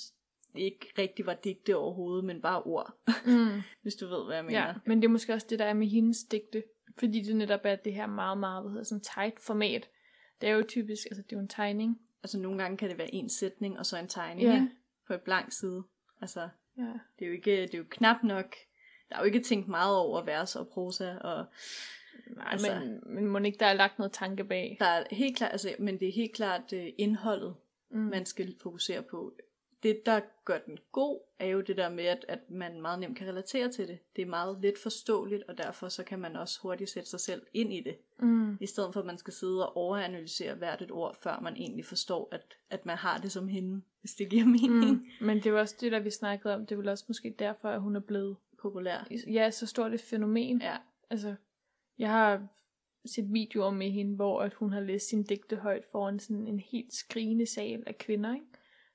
[0.55, 2.93] ikke rigtig var digte overhovedet, men bare ord,
[3.27, 3.63] Mm.
[3.83, 4.67] hvis du ved, hvad jeg mener.
[4.67, 6.63] Ja, men det er måske også det, der er med hendes digte.
[6.99, 9.89] Fordi det netop er det her meget, meget, hvad hedder sådan tight format.
[10.41, 12.01] Det er jo typisk, altså det er jo en tegning.
[12.23, 14.55] Altså nogle gange kan det være en sætning, og så en tegning Ja.
[14.55, 14.69] ikke?
[15.07, 15.83] på et blank side.
[16.21, 16.83] Altså, Ja.
[17.19, 18.57] Det er jo ikke, det er jo knap nok,
[19.09, 21.45] der er jo ikke tænkt meget over vers og prosa, og
[22.27, 24.77] Nej, Altså- altså, men, men må ikke, der er lagt noget tanke bag.
[24.81, 27.55] der er helt klart, altså, men det er helt klart uh, indholdet,
[27.91, 27.99] Mm.
[28.01, 29.33] man skal fokusere på.
[29.87, 33.19] Det, der gør den god, er jo det der med, at, at man meget nemt
[33.19, 33.99] kan relatere til det.
[34.17, 37.43] Det er meget let forståeligt, og derfor så kan man også hurtigt sætte sig selv
[37.55, 37.97] ind i det.
[38.19, 38.57] Mm.
[38.61, 41.85] I stedet for, at man skal sidde og overanalysere hvert et ord, før man egentlig
[41.85, 44.91] forstår, at, at man har det som hende, hvis det giver mening.
[44.91, 45.07] Mm.
[45.21, 45.27] Mm.
[45.27, 46.67] Men det var også det, der vi snakkede om.
[46.67, 49.09] Det er vel også måske derfor, at hun er blevet Populær.
[49.27, 50.63] ja, så stort et fænomen.
[50.63, 50.77] Ja.
[51.11, 51.35] Altså,
[51.99, 52.47] jeg har
[53.07, 56.61] set videoer med hende, hvor at hun har læst sin digte højt foran sådan en
[56.61, 58.47] helt skrigende sal af kvinder, ikke?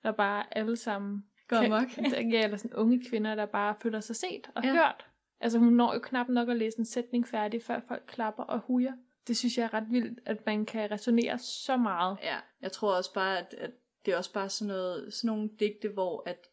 [0.03, 1.25] Der bare alle sammen...
[1.47, 1.97] Går amok.
[2.33, 4.69] ja, eller sådan unge kvinder, der bare føler sig set og Ja.
[4.69, 4.75] ja.
[4.75, 5.05] hørt.
[5.39, 8.59] Altså, hun når jo knap nok at læse en sætning færdig, før folk klapper og
[8.59, 8.93] hujer.
[9.27, 12.17] Det synes jeg er ret vildt, at man kan resonere så meget.
[12.23, 13.71] Ja, jeg tror også bare, at, at
[14.05, 16.47] det er også bare sådan, noget, sådan nogle digte, hvor at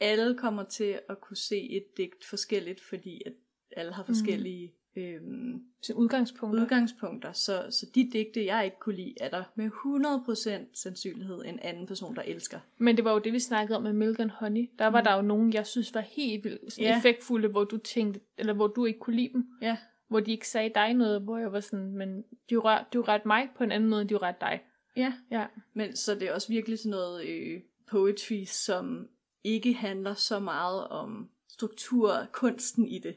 [0.00, 3.32] alle kommer til at kunne se et digt forskelligt, fordi at
[3.76, 4.74] alle har forskellige mm.
[4.96, 6.60] Øhm, Som udgangspunkt.
[6.60, 7.32] udgangspunkter.
[7.32, 11.86] Så, så de digte, jeg ikke kunne lide, er der med 100% sandsynlighed en anden
[11.86, 12.58] person, der elsker.
[12.78, 14.70] Men det var jo det, vi snakkede om med Milk and Honey.
[14.78, 15.04] Der var Mm.
[15.04, 16.98] der jo nogen, jeg synes var helt vildt sådan Ja.
[16.98, 19.46] effektfulde, hvor du tænkte, eller hvor du ikke kunne lide dem.
[19.62, 19.76] Ja,
[20.08, 23.26] Hvor de ikke sagde dig noget, hvor jeg var sådan, men de rør, du ret
[23.26, 24.60] mig på en anden måde, end de ret dig.
[24.96, 25.12] ja.
[25.30, 25.46] Ja.
[25.74, 29.08] Men så det er også virkelig sådan noget øh, poetry, som
[29.44, 33.16] ikke handler så meget om struktur kunsten i det.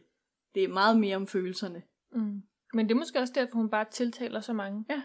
[0.58, 1.84] Det er meget mere om følelserne.
[2.12, 2.42] Mm.
[2.74, 4.86] Men det er måske også derfor, hun bare tiltaler så mange.
[4.90, 5.02] Ja.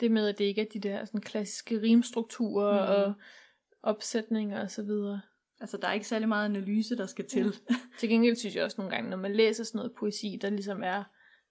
[0.00, 3.02] Det med, at det ikke er de der sådan klassiske rimstrukturer mm.
[3.02, 3.14] og
[3.82, 5.20] opsætninger og så videre.
[5.60, 7.54] Altså, der er ikke særlig meget analyse, der skal til.
[7.98, 10.82] Til gengæld synes jeg også nogle gange, når man læser sådan noget poesi, der ligesom
[10.82, 11.04] er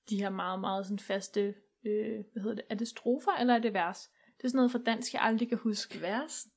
[0.10, 1.42] de her meget, meget sådan faste,
[1.86, 4.10] øh, hvad hedder det, er det strofer eller er det vers?
[4.38, 6.02] Det er sådan noget fra dansk, jeg aldrig kan huske.
[6.02, 6.48] vers.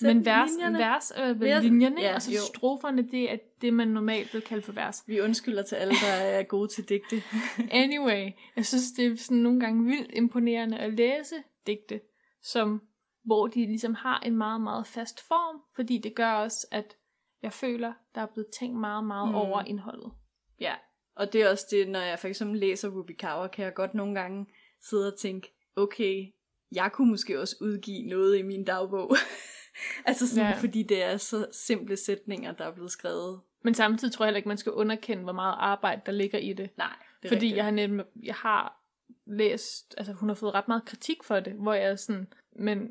[0.00, 0.78] Men vers, linjerne.
[0.78, 2.40] vers er vel Vers- linjerne, ja, og så jo.
[2.54, 5.04] stroferne, det er det, man normalt vil kalde for vers.
[5.06, 7.22] Vi undskylder til alle, der er gode til digte.
[7.70, 11.34] Anyway, jeg synes, det er sådan nogle gange vildt imponerende at læse
[11.66, 12.00] digte,
[12.42, 12.82] som,
[13.24, 16.96] hvor de ligesom har en meget, meget fast form, fordi det gør også, at
[17.42, 19.34] jeg føler, der er blevet tænkt meget, meget mm.
[19.34, 20.12] over indholdet.
[20.60, 20.74] ja,
[21.16, 23.94] og det er også det, når jeg for eksempel læser Ruby Kaur, kan jeg godt
[23.94, 24.46] nogle gange
[24.88, 26.26] sidde og tænke, okay,
[26.72, 29.16] jeg kunne måske også udgive noget i min dagbog.
[30.04, 30.56] altså sådan, Ja.
[30.60, 33.40] fordi det er så simple sætninger, der er blevet skrevet.
[33.62, 36.52] Men samtidig tror jeg heller ikke, man skal underkende, hvor meget arbejde, der ligger i
[36.52, 36.70] det.
[36.76, 36.88] Nej,
[37.22, 37.56] det er Fordi rigtigt.
[37.56, 38.80] jeg har nemlig, jeg har
[39.26, 42.88] læst, altså hun har fået ret meget kritik for det, hvor jeg er sådan, men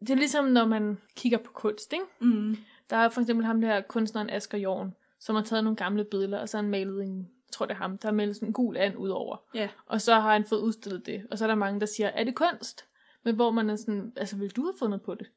[0.00, 2.04] det er ligesom, når man kigger på kunst, ikke?
[2.20, 2.56] Mm.
[2.90, 6.38] Der er for eksempel ham der kunstneren Asger Jorn, som har taget nogle gamle billeder,
[6.38, 8.48] og så har han malet en, jeg tror det er ham, der har malet sådan
[8.48, 9.36] en gul and ud over.
[9.54, 9.68] Ja.
[9.86, 12.24] Og så har han fået udstillet det, og så er der mange, der siger, er
[12.24, 12.84] det kunst?
[13.24, 15.30] Men hvor man er sådan, altså vil du have fundet på det?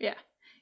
[0.00, 0.12] Ja.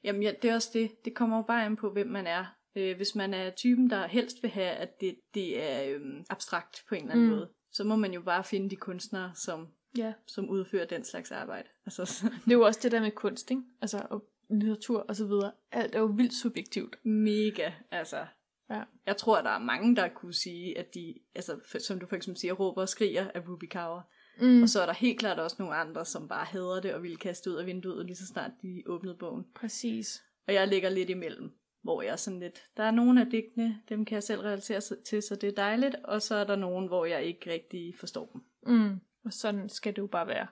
[0.07, 1.05] Jamen, ja, det er også det.
[1.05, 2.45] Det kommer jo bare an på, hvem man er.
[2.75, 6.83] Øh, hvis man er typen, der helst vil have, at det, det er øhm, abstrakt
[6.89, 7.33] på en eller anden Mm.
[7.35, 9.67] måde, så må man jo bare finde de kunstnere, som,
[9.97, 10.13] Ja.
[10.27, 11.67] som udfører den slags arbejde.
[11.85, 12.01] Altså,
[12.45, 13.63] Det er jo også det der med kunst, ikke?
[13.81, 15.51] Altså, og litteratur og så videre.
[15.71, 16.95] Alt er jo vildt subjektivt.
[17.05, 18.25] mega, altså.
[18.69, 18.83] Ja.
[19.05, 22.39] Jeg tror, der er mange, der kunne sige, at de, altså, som du for eksempel
[22.39, 24.09] siger, råber og skriger af Ruby Kaur.
[24.41, 24.63] Mm.
[24.63, 27.17] Og så er der helt klart også nogle andre, som bare hader det og ville
[27.17, 29.45] kaste ud af vinduet, lige så snart de åbnede bogen.
[29.55, 30.23] Præcis.
[30.47, 31.51] Og jeg ligger lidt imellem,
[31.83, 34.81] hvor jeg er sådan lidt, der er nogle af digtene, dem kan jeg selv relatere
[35.05, 38.29] til, så det er dejligt, og så er der nogen, hvor jeg ikke rigtig forstår
[38.33, 38.41] dem.
[38.75, 38.99] Mm.
[39.25, 40.47] Og sådan skal det jo bare være.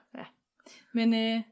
[0.94, 1.42] Men øh,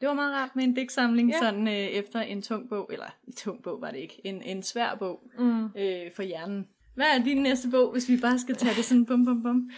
[0.00, 1.34] det var meget rart med en digtsamling, Ja.
[1.36, 1.40] ja.
[1.40, 4.62] sådan øh, efter en tung bog, eller en tung bog var det ikke, en, en
[4.62, 5.64] svær bog Mm.
[5.64, 6.68] øh, for hjernen.
[6.94, 9.70] Hvad er din næste bog, hvis vi bare skal tage det sådan bum bum bum?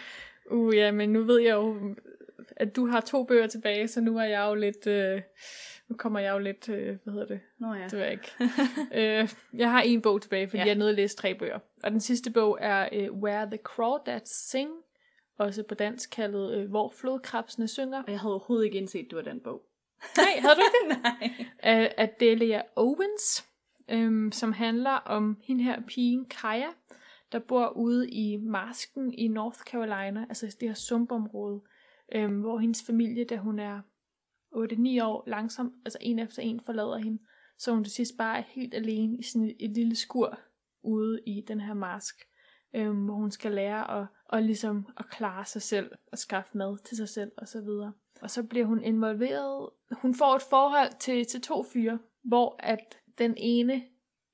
[0.51, 1.95] Uh, ja, men nu ved jeg jo,
[2.57, 4.87] at du har to bøger tilbage, så nu er jeg jo lidt...
[4.87, 5.23] Øh,
[5.89, 6.69] nu kommer jeg jo lidt...
[6.69, 7.41] Øh, hvad hedder det?
[7.59, 7.85] Nå ja.
[7.85, 8.33] Det ved jeg ikke.
[9.21, 10.65] øh, jeg har en bog tilbage, fordi ja.
[10.65, 11.59] Jeg er nødt til at læse tre bøger.
[11.83, 14.71] Og den sidste bog er øh, Where the Crawdads Sing,
[15.39, 18.03] også på dansk kaldet øh, Hvor flodkrabsene synger.
[18.03, 19.63] Og jeg havde overhovedet ikke indset, at det var den bog.
[20.17, 21.03] Nej, havde du ikke det?
[21.63, 21.93] Nej.
[21.97, 23.47] af Delia Owens,
[23.89, 26.69] øhm, som handler om hende her pigen Kaja,
[27.33, 31.61] der bor ude i Marsken i North Carolina, altså det her sumpområde,
[32.15, 33.81] øhm, hvor hendes familie, da hun er
[34.55, 37.19] 8-9 år, langsomt, altså en efter en forlader hende,
[37.59, 40.39] så hun til sidst bare er helt alene i sådan et, et lille skur
[40.83, 42.29] ude i den her marsk,
[42.75, 46.79] øhm, hvor hun skal lære at, og ligesom at klare sig selv og skaffe mad
[46.85, 47.93] til sig selv og så videre.
[48.23, 49.71] Og så bliver hun involveret.
[49.93, 53.75] Hun får et forhold til, til to fyre, hvor at den ene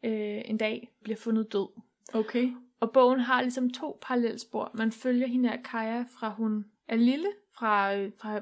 [0.04, 1.68] øh, en dag bliver fundet død.
[2.14, 2.52] Okay.
[2.84, 4.70] Og bogen har ligesom to parallelspor.
[4.74, 8.40] Man følger hende her Kaja fra hun er lille, fra, øh, fra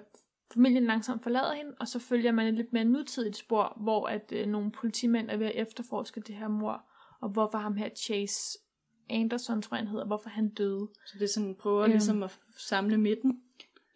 [0.55, 4.33] familien langsomt forlader hende, og så følger man et lidt mere nutidigt spor, hvor at
[4.33, 6.85] øh, nogle politimænd er ved at efterforske det her mor,
[7.21, 8.59] og hvorfor ham her Chase
[9.11, 10.89] Anderson, tror jeg han hedder, hvorfor han døde.
[11.07, 11.91] Så det er sådan, prøver Øhm.
[11.93, 13.41] ligesom at samle midten.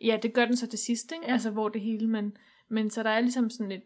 [0.00, 1.24] Ja, det gør den så til sidst, ikke?
[1.26, 1.32] Ja.
[1.32, 2.36] Altså, hvor det hele, men,
[2.68, 3.82] men så der er ligesom sådan et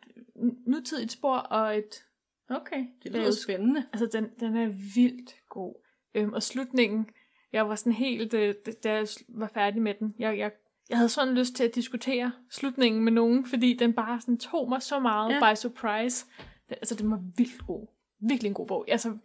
[0.66, 2.04] nutidigt spor, og et,
[2.48, 3.84] Okay, det er lyder spændende.
[3.92, 5.74] altså, den, den er vildt god.
[6.14, 7.06] Øhm, og slutningen,
[7.52, 10.52] jeg var sådan helt, øh, da jeg var færdig med den, jeg, jeg,
[10.90, 14.68] jeg havde sådan lyst til at diskutere slutningen med nogen, fordi den bare sådan tog
[14.68, 15.52] mig så meget ja.
[15.52, 16.26] By surprise.
[16.68, 17.86] Det, altså, den var vildt god.
[18.28, 18.84] Virkelig en god bog.
[18.88, 19.18] Altså,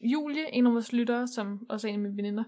[0.00, 2.44] Julie, en af vores lyttere, som også er en af mine veninder,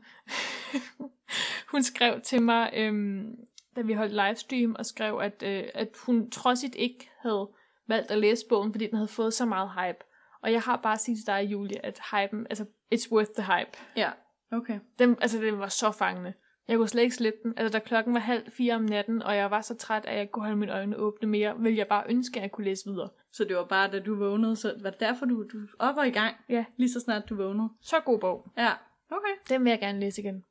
[1.72, 3.36] hun skrev til mig, øhm,
[3.76, 7.48] da vi holdt livestream, og skrev, at, øh, at hun trodsigt ikke havde
[7.88, 10.04] valgt at læse bogen, fordi den havde fået så meget hype.
[10.42, 13.78] Og jeg har bare sagt til dig, Julie, at hypen, altså, it's worth the hype.
[13.96, 14.10] Ja,
[14.52, 14.78] okay.
[14.98, 16.32] Den, altså, den var så fangende.
[16.68, 17.54] Jeg kunne slet ikke slippe den.
[17.56, 20.20] Altså, da klokken var halv fire om natten, og jeg var så træt, at jeg
[20.20, 22.90] ikke kunne holde mine øjne åbne mere, ville jeg bare ønske, at jeg kunne læse
[22.90, 23.08] videre.
[23.32, 26.06] Så det var bare, da du vågnede, så var det derfor, du, du op og
[26.08, 26.64] i gang, Ja.
[26.76, 27.68] lige så snart du vågnede?
[27.80, 28.52] Så god bog.
[28.56, 28.72] Ja,
[29.10, 29.34] okay.
[29.48, 30.44] Den vil jeg gerne læse igen.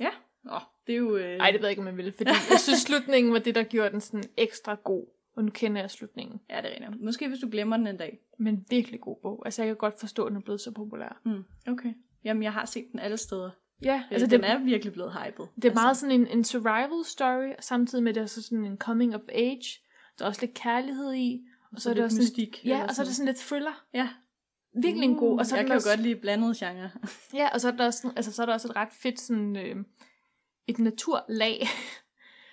[0.00, 0.10] Ja.
[0.52, 1.16] Åh, det er jo...
[1.16, 1.38] Øh...
[1.38, 3.62] Nej, det ved jeg ikke, om jeg vil, fordi jeg synes, slutningen var det, der
[3.62, 5.06] gjorde den sådan ekstra god.
[5.38, 6.40] Og nu kender jeg slutningen.
[6.50, 6.90] Ja, det er.
[7.00, 8.18] Måske hvis du glemmer den en dag.
[8.38, 9.42] Men virkelig god bog.
[9.44, 11.20] Altså, jeg kan godt forstå, at den er blevet så populær.
[11.24, 11.94] Mm, okay.
[12.24, 13.50] Jamen, jeg har set den alle steder.
[13.84, 15.44] Ja, Altså, altså, den det, er virkelig blevet hyped.
[15.62, 18.42] det er meget altså, sådan en, en survival story, samtidig med, at det er så
[18.42, 19.64] sådan en coming of age.
[20.18, 21.46] Der er også lidt kærlighed i.
[21.72, 23.84] Og så er det også mystik, Sådan, ja, og så er det sådan lidt thriller.
[23.94, 24.08] Ja.
[24.82, 25.38] Virkelig en god.
[25.38, 26.90] Og så jeg kan også, jo godt lide blandet genre.
[27.34, 29.56] Ja, og så er der også, altså, så er der også et ret fedt sådan,
[29.56, 29.76] øh,
[30.66, 31.66] et naturlag.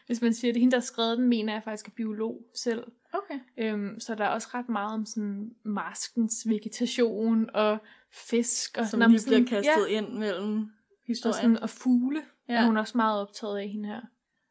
[0.05, 2.83] Hvis man siger det, hende der har skrevet den, mener jeg faktisk er biolog selv.
[3.13, 3.39] Okay.
[3.57, 7.77] Øhm, så der er også ret meget om sådan marskens vegetation og
[8.11, 8.77] fisk.
[8.77, 10.67] Og Som sådan, lige sådan, bliver kastet ja, ind mellem og,
[11.07, 11.33] historien.
[11.35, 12.53] sådan, og fugle ja.
[12.53, 14.01] Er hun også meget optaget af hende her.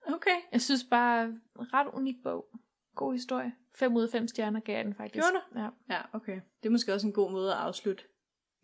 [0.06, 0.36] Okay.
[0.52, 2.46] Jeg synes bare, ret unik bog.
[2.94, 3.52] God historie.
[3.74, 5.24] 5 ud af 5 stjerner gav jeg den faktisk.
[5.24, 5.94] Gjorde Ja.
[5.94, 6.40] Ja, okay.
[6.62, 8.04] Det er måske også en god måde at afslutte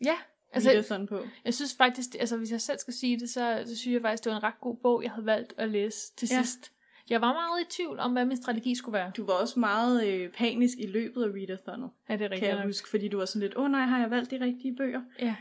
[0.05, 0.17] ja,
[0.53, 1.19] altså, altså sådan på.
[1.45, 4.25] jeg synes faktisk, altså hvis jeg selv skal sige det, så, så synes jeg faktisk,
[4.25, 6.43] det var en ret god bog, jeg havde valgt at læse til Ja.
[6.43, 6.73] sidst.
[7.11, 9.13] Jeg var meget i tvivl om, hvad min strategi skulle være.
[9.17, 12.49] Du var også meget øh, panisk i løbet af readathonet, Er det kan rigtigt?
[12.49, 12.67] jeg nok?
[12.67, 15.03] huske, fordi du var sådan lidt, åh oh, nej, har jeg valgt de rigtige bøger?
[15.19, 15.37] Ja.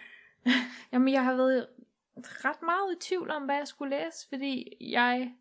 [0.93, 1.67] Jamen, jeg har været
[2.23, 5.32] ret meget i tvivl om, hvad jeg skulle læse, fordi jeg...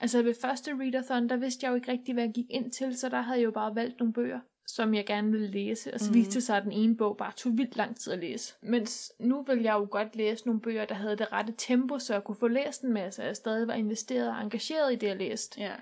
[0.00, 2.96] Altså ved første readathon, der vidste jeg jo ikke rigtig, hvad jeg gik ind til,
[2.98, 5.94] så der havde jeg jo bare valgt nogle bøger, som jeg gerne ville læse.
[5.94, 6.14] Og så Mhm.
[6.14, 8.54] viste sig, at den ene bog bare tog vildt lang tid at læse.
[8.62, 12.12] Mens nu vil jeg jo godt læse nogle bøger, der havde det rette tempo, så
[12.12, 15.06] jeg kunne få læst en masse, og jeg stadig var investeret og engageret i det,
[15.06, 15.60] jeg læste.
[15.60, 15.72] Ja.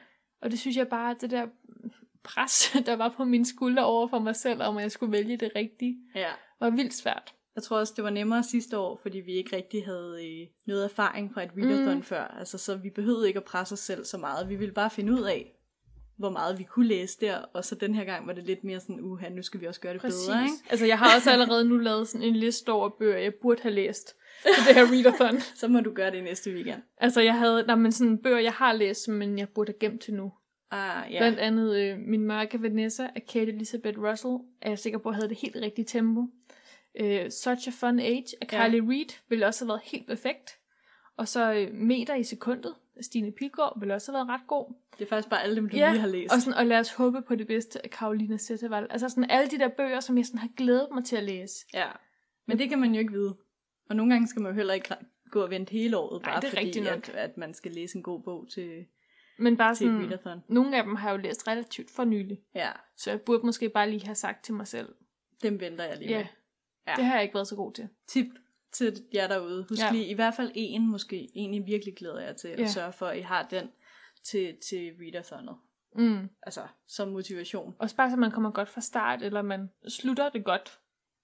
[0.43, 1.47] Og det synes jeg bare, at det der
[2.25, 5.53] pres, der var på mine skuldre over for mig selv, om jeg skulle vælge det
[5.57, 6.31] rigtige, Ja.
[6.61, 7.35] var vildt svært.
[7.57, 10.85] Jeg tror også, det var nemmere sidste år, fordi vi ikke rigtig havde øh, noget
[10.85, 12.03] erfaring fra et readathon mm.
[12.03, 12.25] før.
[12.25, 14.49] Altså, så vi behøvede ikke at presse os selv så meget.
[14.49, 15.54] Vi ville bare finde ud af,
[16.17, 18.81] hvor meget vi kunne læse der, og så den her gang var det lidt mere
[18.81, 20.27] sådan, uha, nu skal vi også gøre det Præcis.
[20.29, 20.55] bedre, ikke?
[20.71, 23.75] Altså, jeg har også allerede nu lavet sådan en liste over bøger, jeg burde have
[23.75, 24.07] læst
[24.45, 25.41] til det her readathon.
[25.61, 26.83] Så må du gøre det næste weekend.
[26.97, 30.03] altså, jeg havde, nej, men sådan bøger, jeg har læst, men jeg burde have gemt
[30.03, 30.33] til nu.
[30.71, 31.13] Ah, Ja.
[31.15, 31.19] ja.
[31.19, 35.29] Blandt andet øh, Min mørke Vanessa af Kate Elizabeth Russell, er jeg sikker på, havde
[35.29, 36.23] det helt rigtige tempo.
[37.01, 38.69] Øh, Such a Fun Age af Ja.
[38.69, 40.51] Kylie Reid ville også have været helt perfekt.
[41.17, 44.75] Og så øh, Meter i sekundet Stine Pilgaard ville også have været ret god.
[44.99, 46.35] Det er faktisk bare alle dem, du Ja, lige har læst.
[46.35, 48.87] Og, sådan, og lad os håbe på det bedste af Karolina Sætteval.
[48.91, 51.67] Altså sådan alle de der bøger, som jeg sådan har glædet mig til at læse.
[51.75, 51.87] Ja.
[52.47, 53.37] Men det kan man jo ikke vide.
[53.91, 54.95] Og nogle gange skal man jo heller ikke
[55.31, 57.97] gå og vente hele året, Nej, bare det er fordi, at, at man skal læse
[57.97, 58.87] en god bog til,
[59.39, 60.41] Men bare til sådan, readathon.
[60.49, 62.39] nogle af dem har jeg jo læst relativt for nylig.
[62.55, 64.95] Ja, Så jeg burde måske bare lige have sagt til mig selv,
[65.43, 66.27] dem venter jeg lige ja, med.
[66.89, 66.93] Ja.
[66.97, 67.89] det har jeg ikke været så god til.
[68.09, 68.27] Tip
[68.75, 69.67] til jer derude.
[69.69, 69.93] Husk Ja.
[69.93, 71.29] lige i hvert fald en måske.
[71.35, 72.51] En I virkelig glæder jer til.
[72.51, 72.63] Ja.
[72.63, 73.71] At sørge for, at I har den
[74.25, 75.57] til, til readathonet.
[75.97, 76.29] Mm.
[76.43, 77.75] Altså, som motivation.
[77.79, 80.79] Også bare så man kommer godt fra start, eller man slutter det godt.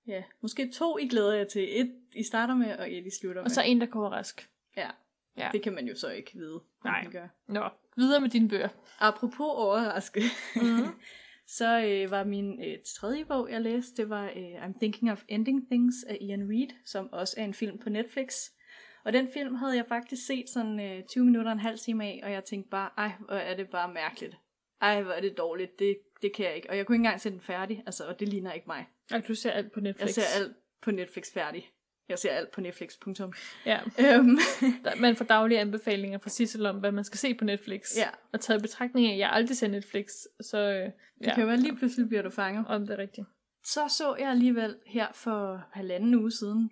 [0.07, 1.81] Ja, måske to I glæder jer til.
[1.81, 3.45] Et I starter med, og et I slutter med.
[3.47, 4.51] Og så en, der går rask.
[4.77, 4.91] Ja.
[5.37, 5.49] Ja.
[5.53, 6.61] Det kan man jo så ikke vide.
[6.85, 7.07] Nej.
[7.13, 7.29] Gør.
[7.49, 8.69] Nå, videre med dine bøger.
[8.99, 10.23] Apropos overraske,
[10.57, 10.65] Mhm.
[11.57, 15.23] så øh, var min øh, tredje bog, jeg læste, det var øh, I'm Thinking of
[15.29, 18.35] Ending Things af Ian Reid, som også er en film på Netflix.
[19.05, 22.05] Og den film havde jeg faktisk set sådan øh, 20 minutter og en halv time
[22.05, 24.37] af, og jeg tænkte bare, ej, hvor er det bare mærkeligt.
[24.81, 26.71] Ej, hvor er det dårligt, det, det kan jeg ikke.
[26.71, 28.87] Og jeg kunne ikke engang se den færdig, altså, og det ligner ikke mig.
[29.13, 30.07] Og du ser alt på Netflix.
[30.07, 31.71] Jeg ser alt på Netflix færdig.
[32.11, 33.33] Jeg ser alt på Netflix, punktum.
[33.67, 34.39] Ja, Øhm,
[34.85, 37.81] der- man får daglige anbefalinger fra Sissel om, hvad man skal se på Netflix.
[37.97, 40.07] ja, Og taget i betragtning af, at jeg aldrig ser Netflix,
[40.41, 40.93] så øh, det
[41.27, 42.67] ja, kan jo være, lige pludselig bliver du fanget.
[42.69, 43.27] om det er rigtigt.
[43.65, 46.71] Så så jeg alligevel her for halvanden uge siden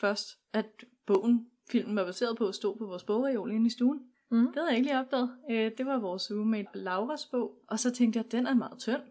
[0.00, 0.66] først, at
[1.06, 4.00] bogen, filmen var baseret på, stod på vores bogreol inde i stuen.
[4.30, 4.46] Mm.
[4.46, 5.30] Det havde jeg ikke lige opdaget.
[5.50, 7.52] Øh, Det var vores roommate Lauras bog.
[7.68, 9.02] Og så tænkte jeg, at den er meget tynd.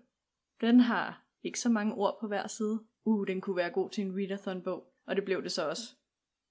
[0.61, 2.79] Den har ikke så mange ord på hver side.
[3.05, 4.83] Uh, den kunne være god til en readathon-bog.
[5.07, 5.95] Og det blev det så også.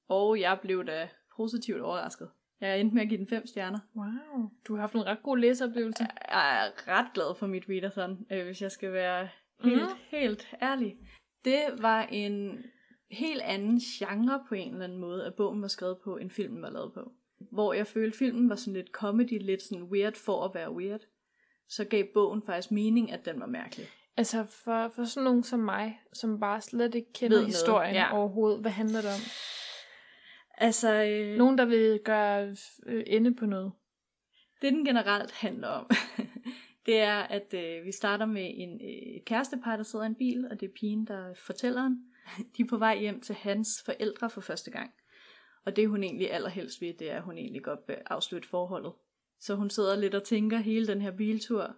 [0.08, 2.28] Og jeg blev da positivt overrasket.
[2.60, 3.78] Jeg endte med at give den fem stjerner.
[3.96, 6.06] Wow, du har haft en ret god læseoplevelse.
[6.30, 9.28] Jeg er ret glad for mit readathon, øh, hvis jeg skal være
[9.64, 9.98] helt, mm.
[10.08, 10.96] helt ærlig.
[11.44, 12.64] Det var en
[13.10, 16.62] helt anden genre på en eller anden måde, at bogen var skrevet på, end filmen
[16.62, 17.12] var lavet på.
[17.52, 21.00] Hvor jeg følte, filmen var sådan lidt comedy, lidt sådan weird for at være weird.
[21.68, 23.86] Så gav bogen faktisk mening, at den var mærkelig.
[24.16, 27.94] Altså for, for sådan nogen som mig, som bare slet ikke kender Ved noget, historien
[27.94, 28.16] ja.
[28.16, 29.20] overhovedet, hvad handler det om?
[30.58, 33.72] Altså, øh, Nogen, der vil gøre øh, ende på noget.
[34.62, 35.90] Det, den generelt handler om,
[36.86, 40.46] det er, at øh, vi starter med en øh, kærestepar, der sidder i en bil,
[40.50, 42.04] og det er pigen, der er fortælleren.
[42.56, 44.90] De er på vej hjem til hans forældre for første gang.
[45.64, 48.92] Og det, hun egentlig allerhelst vil, det er, at hun egentlig godt vil afslutte forholdet.
[49.40, 51.76] Så hun sidder lidt og tænker hele den her biltur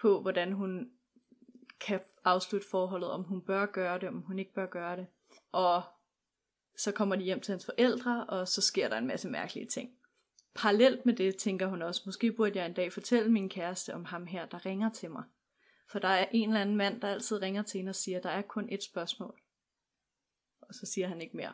[0.00, 0.90] på, hvordan hun
[1.80, 5.06] kan afslutte forholdet, om hun bør gøre det, om hun ikke bør gøre det.
[5.52, 5.82] Og
[6.76, 9.90] så kommer de hjem til hans forældre, og så sker der en masse mærkelige ting.
[10.54, 14.04] Parallelt med det tænker hun også, måske burde jeg en dag fortælle min kæreste om
[14.04, 15.24] ham her, der ringer til mig.
[15.90, 18.30] For der er en eller anden mand, der altid ringer til hende og siger, der
[18.30, 19.40] er kun et spørgsmål.
[20.60, 21.52] Og så siger han ikke mere.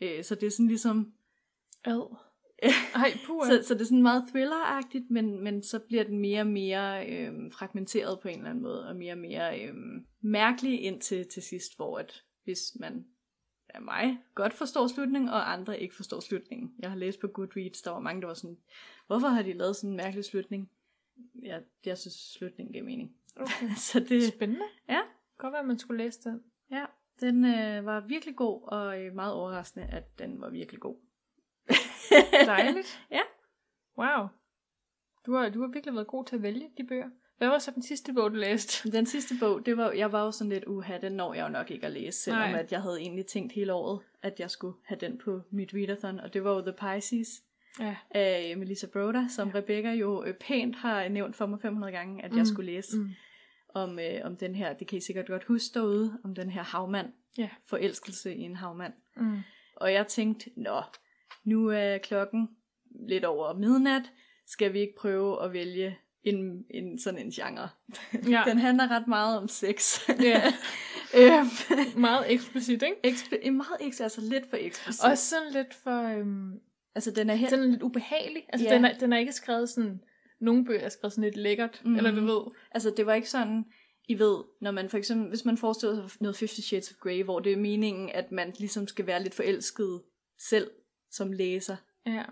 [0.00, 1.14] Øh, så det er sådan ligesom...
[1.84, 2.16] Ad.
[2.94, 3.46] Ej, puh.
[3.46, 7.08] Så, så det er sådan meget thrilleragtigt, men, men så bliver den mere og mere
[7.08, 11.42] øhm, fragmenteret på en eller anden måde, og mere og mere øhm, mærkelig indtil til
[11.42, 13.06] sidst, hvor at, hvis man
[13.68, 16.74] af mig godt forstår slutningen, og andre ikke forstår slutningen.
[16.78, 18.58] Jeg har læst på Goodreads, der var mange, der var sådan,
[19.06, 20.70] hvorfor har de lavet sådan en mærkelig slutning?
[21.42, 23.16] Ja, jeg synes, slutningen gav mening.
[23.36, 23.74] Okay.
[23.90, 24.64] Så det, Spændende.
[24.88, 25.00] Ja.
[25.38, 26.42] Godt være, at man skulle læse den.
[26.70, 26.84] ja,
[27.20, 30.96] den øh, var virkelig god, og øh, meget overraskende, at den var virkelig god.
[32.46, 33.00] Dejligt.
[33.10, 33.20] Ja.
[33.98, 34.26] Wow.
[35.26, 37.08] Du har, du har virkelig været god til at vælge de bøger.
[37.38, 38.92] Hvad var så den sidste bog, du læste?
[38.92, 41.48] Den sidste bog, det var, jeg var jo sådan lidt, uha, den når jeg jo
[41.48, 42.60] nok ikke at læse, selvom Nej.
[42.60, 46.20] at jeg havde egentlig tænkt hele året, at jeg skulle have den på mit readathon,
[46.20, 47.28] og det var jo The Pisces
[47.80, 47.96] Ja.
[48.10, 49.54] af Melissa Broda, som ja.
[49.58, 52.38] Rebecca jo øh, pænt har nævnt for mig 500 gange, at mm.
[52.38, 53.08] jeg skulle læse Mm.
[53.74, 56.62] om, øh, om den her, det kan I sikkert godt huske derude, om den her
[56.62, 57.48] havmand, Ja.
[57.64, 58.92] forelskelse i en havmand.
[59.16, 59.38] Mm.
[59.76, 60.82] Og jeg tænkte, nå,
[61.46, 62.48] nu er klokken
[63.08, 64.12] lidt over midnat,
[64.46, 67.68] skal vi ikke prøve at vælge en, en sådan en genre.
[68.30, 68.42] Ja.
[68.46, 70.08] Den handler ret meget om sex.
[70.22, 70.42] Ja.
[71.18, 71.46] øhm,
[72.00, 72.96] Meget eksplicit, ikke?
[73.06, 75.04] eksp- meget eks, altså lidt for eksplicit.
[75.04, 76.02] Også sådan lidt for...
[76.02, 76.52] Øhm,
[76.94, 77.50] altså den er helt...
[77.50, 78.42] sådan lidt ubehagelig.
[78.48, 78.74] Altså, Ja.
[78.74, 80.00] den, er, den er ikke skrevet sådan...
[80.40, 81.92] Nogle bøger er skrevet sådan lidt lækkert, Mhm.
[81.92, 81.96] mm.
[81.98, 82.40] eller du ved.
[82.70, 83.64] Altså det var ikke sådan,
[84.08, 87.22] I ved, når man for eksempel, hvis man forestiller sig noget 50 Shades of Grey,
[87.24, 90.02] hvor det er meningen, at man ligesom skal være lidt forelsket
[90.38, 90.70] selv
[91.10, 91.76] som læser.
[92.06, 92.24] Ja.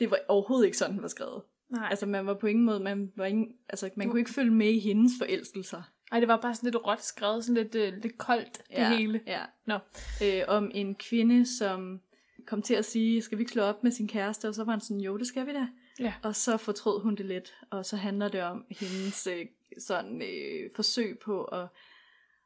[0.00, 1.42] Det var overhovedet ikke sådan, den var skrevet.
[1.68, 1.86] Nej.
[1.90, 4.70] Altså, man var på ingen måde, man, var ingen, altså, man kunne ikke følge med
[4.70, 5.82] i hendes forelskelser.
[6.12, 8.96] Ej, det var bare sådan lidt råt skrevet, sådan lidt, øh, lidt koldt, det ja,
[8.96, 9.20] hele.
[9.26, 9.42] Ja.
[9.66, 9.78] Nå.
[10.24, 12.00] Øh, om en kvinde, som
[12.46, 14.48] kom til at sige, skal vi ikke slå op med sin kæreste?
[14.48, 15.66] Og så var han sådan, jo, det skal vi da.
[15.98, 16.14] Ja.
[16.22, 19.46] Og så fortrød hun det lidt, og så handler det om hendes øh,
[19.78, 21.68] sådan, øh, forsøg på at,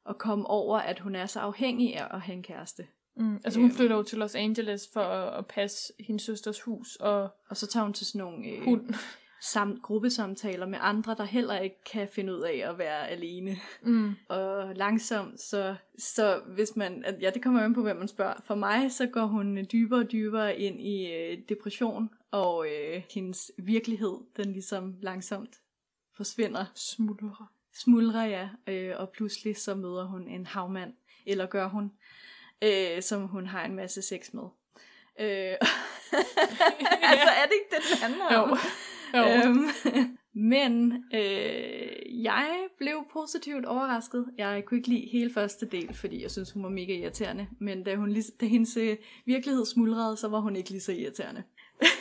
[0.08, 2.86] at komme over, at hun er så afhængig af at have en kæreste.
[3.16, 3.76] Mm, altså hun Øhm.
[3.76, 7.66] flytter jo til Los Angeles for at, at passe hendes søsters hus og Og så
[7.66, 8.94] tager hun til sådan nogle øh, hund.
[9.40, 13.56] sam- gruppesamtaler med andre, der heller ikke kan finde ud af at være alene.
[13.82, 14.14] Mm.
[14.28, 18.34] Og langsomt, så, så hvis man, ja det kommer jo an på, hvem man spørger.
[18.44, 23.52] For mig, så går hun dybere og dybere ind i øh, depression, og øh, hendes
[23.58, 25.56] virkelighed, den ligesom langsomt
[26.16, 26.64] forsvinder.
[26.74, 27.52] Smuldrer.
[27.74, 30.92] Smuldrer, ja, øh, og pludselig så møder hun en havmand,
[31.26, 31.92] eller gør hun,
[32.64, 34.42] øh, som hun har en masse sex med.
[35.20, 35.26] Øh,
[37.10, 38.50] altså er det ikke det, den handler om?
[38.50, 38.56] Jo.
[39.20, 39.48] jo.
[39.48, 39.68] Øhm,
[40.52, 44.26] men øh, jeg blev positivt overrasket.
[44.38, 47.46] Jeg kunne ikke lide hele første del, fordi jeg synes, hun var mega irriterende.
[47.60, 48.96] Men da, hun, lige- da hendes øh,
[49.26, 51.42] virkelighed smuldrede, så var hun ikke lige så irriterende.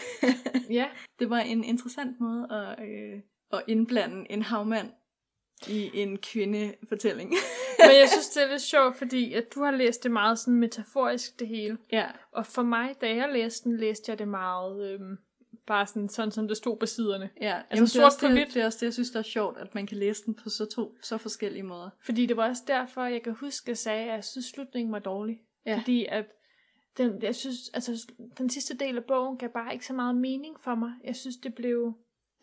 [0.80, 0.86] ja.
[1.20, 3.20] Det var en interessant måde at, øh,
[3.54, 4.90] at indblande en havmand
[5.68, 7.34] i en kvindefortælling.
[7.80, 10.60] Men jeg synes, det er lidt sjovt, fordi at du har læst det meget sådan
[10.60, 11.78] metaforisk, det hele.
[11.92, 15.18] ja, Og for mig, da jeg læste den, læste jeg det meget øhm,
[15.68, 17.30] bare sådan, sådan, som det stod på siderne.
[17.42, 17.62] ja.
[17.70, 18.54] Altså det er sort også på det, hvidt.
[18.54, 20.50] Det er også det, jeg synes, der er sjovt, at man kan læse den på
[20.50, 21.90] så to så forskellige måder.
[22.06, 24.92] Fordi det var også derfor, jeg kan huske, at jeg sagde, at jeg synes, slutningen
[24.92, 25.40] var dårlig.
[25.66, 25.78] Ja.
[25.78, 26.26] Fordi at
[26.98, 30.56] den, jeg synes, altså, den sidste del af bogen gav bare ikke så meget mening
[30.64, 30.92] for mig.
[31.04, 31.94] Jeg synes, det blev,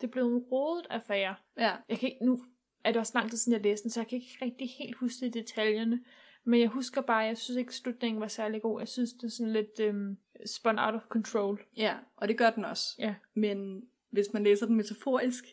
[0.01, 1.35] det blev en rodet affære.
[1.57, 2.43] Ja, Jeg kan ikke, nu
[2.83, 4.95] er det også lang tid siden, jeg læste den, så jeg kan ikke rigtig helt
[4.95, 6.03] huske detaljerne.
[6.43, 8.81] Men jeg husker bare, at jeg synes ikke, slutningen var særlig god.
[8.81, 11.65] Jeg synes, det er sådan lidt øhm, spun out of control.
[11.77, 12.95] ja, og det gør den også.
[12.99, 13.15] Ja.
[13.33, 15.45] Men hvis man læser den metaforisk,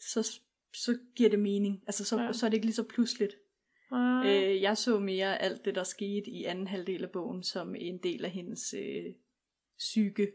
[0.00, 0.40] så,
[0.74, 1.82] så giver det mening.
[1.86, 2.32] Altså, så, ja.
[2.32, 3.36] så er det ikke lige så pludseligt.
[3.92, 7.74] Ah, Øh, jeg så mere alt det, der skete i anden halvdel af bogen, som
[7.74, 9.04] en del af hendes øh,
[9.78, 10.32] psyke,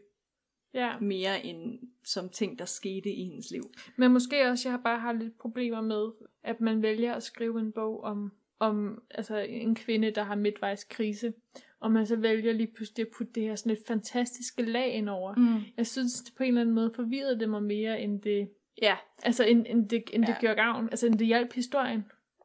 [0.74, 0.98] ja.
[0.98, 3.62] mere end som ting, der skete i hendes liv.
[3.96, 6.06] Men måske også, jeg har bare har lidt problemer med,
[6.42, 11.32] at man vælger at skrive en bog om, om altså en kvinde, der har midtvejskrise,
[11.80, 15.08] og man så vælger lige pludselig at putte det her sådan et fantastiske lag ind
[15.08, 15.34] over.
[15.34, 15.60] Mm.
[15.76, 18.48] Jeg synes det på en eller anden måde forvirrede det mig mere, end det,
[18.82, 20.40] Ja, altså, end, end det, end det Ja.
[20.40, 20.88] gjorde gavn.
[20.90, 22.04] Altså, end det hjalp historien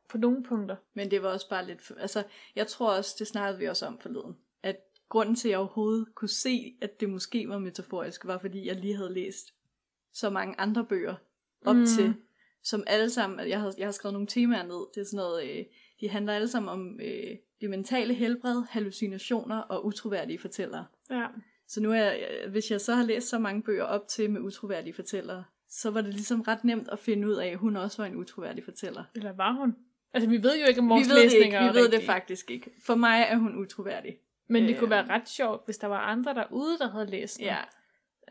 [0.10, 0.76] på nogle punkter.
[0.94, 1.92] men det var også bare lidt...
[2.00, 2.24] Altså,
[2.56, 4.36] jeg tror også, det snakkede vi også om forleden,
[5.12, 8.76] grunden til, at jeg overhovedet kunne se, at det måske var metaforisk, var fordi, jeg
[8.76, 9.54] lige havde læst
[10.14, 11.16] så mange andre bøger
[11.66, 11.86] op Mm.
[11.86, 12.14] til,
[12.64, 15.50] som alle sammen, jeg har, jeg har skrevet nogle temaer ned, det er sådan noget,
[15.50, 15.66] øh,
[16.02, 20.86] de handler alle sammen om øh, det mentale helbred, hallucinationer og utroværdige fortællere.
[21.10, 21.26] Ja.
[21.68, 24.42] Så nu er jeg, hvis jeg så har læst så mange bøger op til med
[24.42, 28.02] utroværdige fortællere, så var det ligesom ret nemt at finde ud af, at hun også
[28.02, 29.04] var en utroværdig fortæller.
[29.16, 29.76] Eller var hun?
[30.14, 32.52] Altså, vi ved jo ikke, om vores vi ved det ikke, vi ved det faktisk
[32.52, 32.72] ikke.
[32.86, 34.18] For mig er hun utroværdig.
[34.52, 34.80] Men det Øh.
[34.80, 37.46] kunne være ret sjovt, hvis der var andre derude, der havde læst den.
[37.46, 37.58] Ja,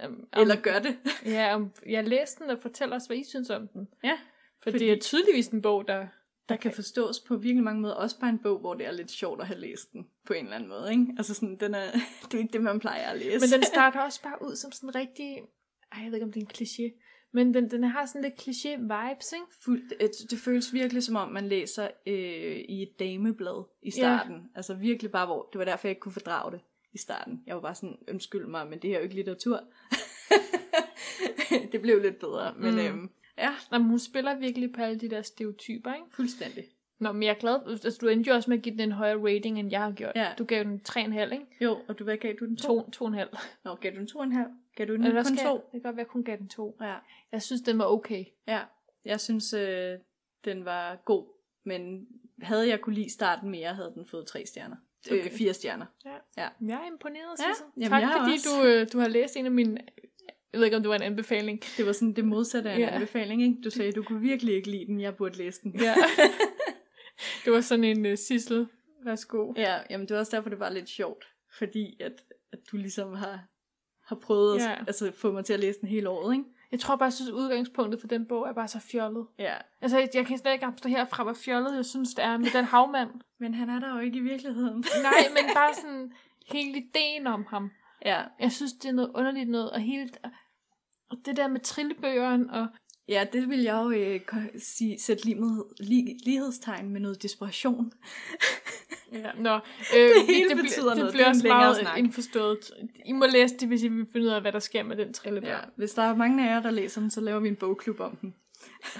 [0.06, 0.96] Um, eller gør det.
[1.36, 3.88] Ja, om jeg læste den, og fortæl os, hvad I synes om den.
[4.04, 4.18] Ja,
[4.62, 6.06] For Fordi- det er tydeligvis en bog, der...
[6.48, 7.94] der kan forstås på virkelig mange måder.
[7.94, 10.44] Også bare en bog, hvor det er lidt sjovt at have læst den på en
[10.44, 10.90] eller anden måde.
[10.90, 11.06] Ikke?
[11.18, 11.84] Altså sådan, den er,
[12.24, 13.40] det er ikke det, man plejer at læse.
[13.46, 15.36] Men den starter også bare ud som sådan en rigtig...
[15.92, 17.00] Ej, jeg ved ikke, om det er en kliché.
[17.32, 19.46] Men den, den har sådan lidt kliché-vibes, ikke?
[19.64, 24.34] Fuld, det, det føles virkelig som om, man læser øh, i et dameblad i starten.
[24.34, 24.40] Ja.
[24.54, 26.60] Altså virkelig bare, hvor det var derfor, jeg ikke kunne fordrage det
[26.92, 27.42] i starten.
[27.46, 29.60] Jeg var bare sådan, undskyld mig, men det her er jo ikke litteratur.
[31.72, 32.78] det blev lidt bedre, men Mm.
[32.80, 36.06] øhm, ja, Nå, men hun spiller virkelig på alle de der stereotyper, ikke?
[36.10, 36.64] fuldstændig.
[36.98, 37.58] Nå, men jeg er glad.
[37.66, 39.92] Altså, du endte jo også med at give den en højere rating, end jeg har
[39.92, 40.12] gjort.
[40.16, 40.28] Ja.
[40.38, 41.46] Du gav den 3,5, ikke?
[41.60, 42.56] Jo, og du, hvad gav du den?
[42.56, 42.80] To?
[42.82, 43.28] To, to og en halv.
[43.64, 44.48] Nå, gav du den to og en halv?
[44.76, 45.54] Gav du den Eller kun skal to?
[45.54, 46.76] Det kan godt være, at jeg kun gav den to.
[46.80, 46.94] Ja.
[47.32, 48.24] Jeg synes, den var okay.
[48.46, 48.60] ja,
[49.04, 49.98] jeg synes, øh,
[50.44, 51.26] den var god,
[51.64, 52.06] men
[52.42, 54.76] havde jeg kunne lide starten mere, havde den fået tre stjerner.
[55.06, 55.18] Okay.
[55.20, 55.30] Okay.
[55.30, 55.86] Øh, fire stjerner.
[56.36, 57.44] Jeg er imponeret, Ja,
[57.76, 58.48] jamen, Tak, fordi også.
[58.62, 59.78] du, øh, du har læst en af mine...
[60.52, 61.62] Jeg ved ikke, om det var en anbefaling.
[61.76, 62.94] Det var sådan det modsatte af en Ja.
[62.94, 63.56] anbefaling, ikke?
[63.64, 65.80] Du sagde, du kunne virkelig ikke lide den, jeg burde læse den.
[65.80, 65.94] Ja.
[67.44, 68.66] det var sådan en uh, Sissel.
[69.04, 69.52] Værsgo.
[69.56, 71.24] Ja, jamen det var også derfor, det var lidt sjovt.
[71.58, 72.12] Fordi at,
[72.52, 73.44] at du ligesom har,
[74.11, 74.76] har prøvet at Ja.
[74.86, 76.44] altså, få mig til at læse den hele året, ikke?
[76.72, 79.26] Jeg tror bare, jeg synes, udgangspunktet for den bog er bare så fjollet.
[79.38, 79.54] Ja.
[79.80, 82.50] Altså, jeg, jeg kan slet ikke stå herfra, hvor fjollet jeg synes, det er med
[82.50, 83.11] den havmand.
[83.40, 84.84] Men han er der jo ikke i virkeligheden.
[85.02, 86.12] Nej, men bare sådan
[86.52, 87.70] hele ideen om ham.
[88.04, 88.22] ja.
[88.40, 90.08] Jeg synes, det er noget underligt noget, og hele
[91.11, 92.66] og det der med trillebøgeren, og
[93.08, 94.20] Ja, det vil jeg jo øh,
[94.58, 97.92] sige, sætte lighed, li, lighedstegn med noget desperation.
[99.12, 99.54] Ja, nå.
[99.54, 99.61] Øh,
[99.92, 101.02] Det hele det, betyder det, noget.
[101.02, 101.98] det bliver Det en også meget snak.
[101.98, 102.70] indforstået.
[103.06, 105.12] I må læse det, hvis I vil finde ud af, hvad der sker med den
[105.12, 105.48] trille der.
[105.48, 108.00] Ja, hvis der er mange af jer, der læser den, så laver vi en bogklub
[108.00, 108.34] om den.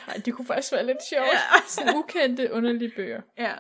[0.08, 1.24] Ej, det kunne faktisk være lidt sjovt.
[1.26, 1.61] Ja.
[1.68, 3.20] Sådan ukendte, underlige bøger.
[3.38, 3.52] Ja.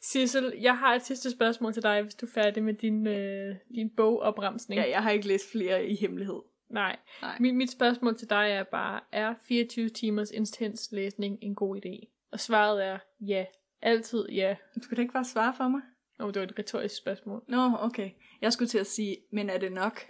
[0.00, 3.54] Sissel, jeg har et sidste spørgsmål til dig, hvis du er færdig med din, øh,
[3.74, 4.80] din bogopremsning.
[4.80, 6.40] ja, jeg har ikke læst flere i hemmelighed.
[6.70, 6.96] Nej.
[7.22, 7.36] Nej.
[7.40, 12.26] Mit, mit spørgsmål til dig er bare, er 24 timers intens læsning en god idé?
[12.32, 13.44] Og svaret er ja.
[13.82, 14.54] Altid ja.
[14.74, 15.80] Du skulle da ikke bare svare for mig?
[16.22, 17.44] Oh, det var et retorisk spørgsmål.
[17.48, 18.10] Nå, okay.
[18.40, 20.00] Jeg skulle til at sige, men er det nok?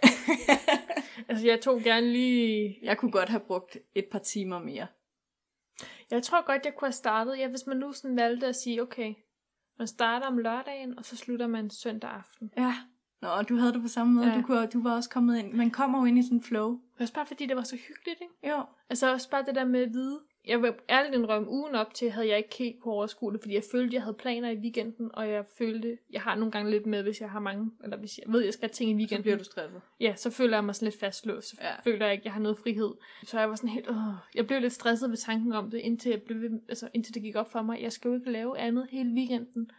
[1.27, 2.79] Altså, jeg tog gerne lige...
[2.81, 4.87] jeg kunne godt have brugt et par timer mere.
[6.11, 8.81] Jeg tror godt, jeg kunne have startet, ja, hvis man nu sådan valgte at sige,
[8.81, 9.13] okay,
[9.77, 12.51] man starter om lørdagen, og så slutter man søndag aften.
[12.57, 12.75] Ja.
[13.21, 14.27] Nå, og du havde det på samme måde.
[14.27, 14.37] Ja.
[14.37, 15.53] Du, kunne, du var også kommet ind.
[15.53, 16.79] Man kommer jo ind i sådan en flow.
[16.99, 18.55] Også bare fordi det var så hyggeligt, ikke?
[18.55, 18.63] Jo.
[18.89, 20.19] Altså også bare det der med at vide.
[20.47, 23.53] Jeg vil ærligt indrømme, ugen op til havde jeg ikke helt kunne overskue det, fordi
[23.53, 26.85] jeg følte, jeg havde planer i weekenden, og jeg følte, jeg har nogle gange lidt
[26.85, 28.97] med, hvis jeg har mange, eller hvis jeg ved, jeg skal have ting i Så
[28.97, 29.21] weekenden.
[29.21, 29.81] bliver du stresset.
[29.99, 31.47] Ja, så føler jeg mig sådan lidt fastlåst.
[31.49, 31.79] Så Ja.
[31.83, 32.91] føler jeg ikke, jeg har noget frihed.
[33.23, 33.95] Så jeg var sådan helt, åh,
[34.35, 37.35] jeg blev lidt stresset ved tanken om det, indtil, jeg blev, altså, indtil det gik
[37.35, 37.81] op for mig.
[37.81, 39.69] Jeg skal jo ikke lave andet hele weekenden,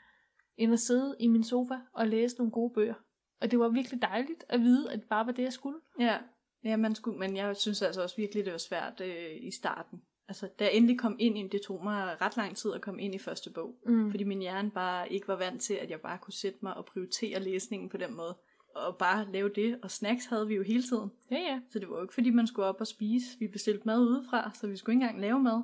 [0.56, 2.94] end at sidde i min sofa og læse nogle gode bøger.
[3.40, 5.78] Og det var virkelig dejligt at vide, at det bare var det, jeg skulle.
[6.00, 6.18] Ja.
[6.64, 10.02] Ja, man skulle, men jeg synes altså også virkelig, det var svært øh, i starten.
[10.28, 13.02] Altså, da jeg endelig kom ind i det, tog mig ret lang tid at komme
[13.02, 13.74] ind i første bog.
[13.86, 14.10] Mm.
[14.10, 16.84] Fordi min hjerne bare ikke var vant til, at jeg bare kunne sætte mig og
[16.84, 18.36] prioritere læsningen på den måde.
[18.74, 19.78] Og bare lave det.
[19.82, 21.10] Og snacks havde vi jo hele tiden.
[21.30, 21.60] Ja, ja.
[21.70, 23.38] Så det var jo ikke, fordi man skulle op og spise.
[23.38, 25.62] Vi bestilte mad udefra, så vi skulle ikke engang lave mad.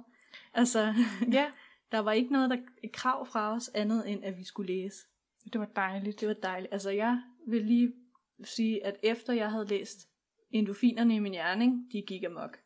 [0.54, 0.94] Altså,
[1.32, 1.46] Ja,
[1.92, 4.96] der var ikke noget der, et krav fra os andet, end at vi skulle læse.
[5.52, 6.20] det var dejligt.
[6.20, 6.72] Det var dejligt.
[6.72, 7.92] Altså, jeg vil lige
[8.44, 10.08] sige, at efter jeg havde læst
[10.50, 12.58] endofinerne i min hjerne, de gik amok.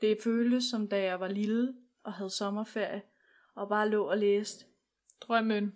[0.00, 1.74] Det føltes som da jeg var lille
[2.04, 3.02] og havde sommerferie,
[3.54, 4.64] og bare lå og læste
[5.20, 5.72] Drømmen.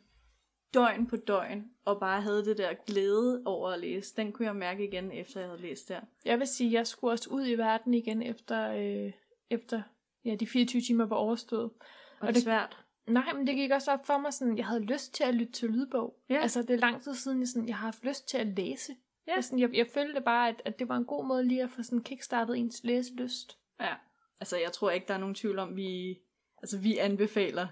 [0.74, 4.16] døgn på døgn, og bare havde det der glæde over at læse.
[4.16, 6.00] Den kunne jeg mærke igen, efter jeg havde læst der.
[6.24, 9.12] Jeg vil sige, jeg skulle også ud i verden igen efter, øh,
[9.50, 9.82] efter
[10.24, 11.62] ja, de 24 timer var overstået.
[11.64, 11.72] Og,
[12.20, 12.84] Og det det- svært.
[13.06, 15.52] Nej, men det gik også op for mig, sådan, jeg havde lyst til at lytte
[15.52, 16.16] til lydbog.
[16.28, 16.40] Ja.
[16.40, 18.92] Altså, det er lang tid siden, jeg, sådan, jeg har haft lyst til at læse.
[19.26, 19.34] Ja.
[19.34, 21.70] Jeg, sådan, jeg, jeg følte bare, at, at det var en god måde lige at
[21.70, 23.58] få sådan kickstartet ens læselyst.
[23.80, 23.94] Ja.
[24.40, 26.18] Altså, jeg tror ikke, der er nogen tvivl om, vi,
[26.62, 27.66] altså, vi anbefaler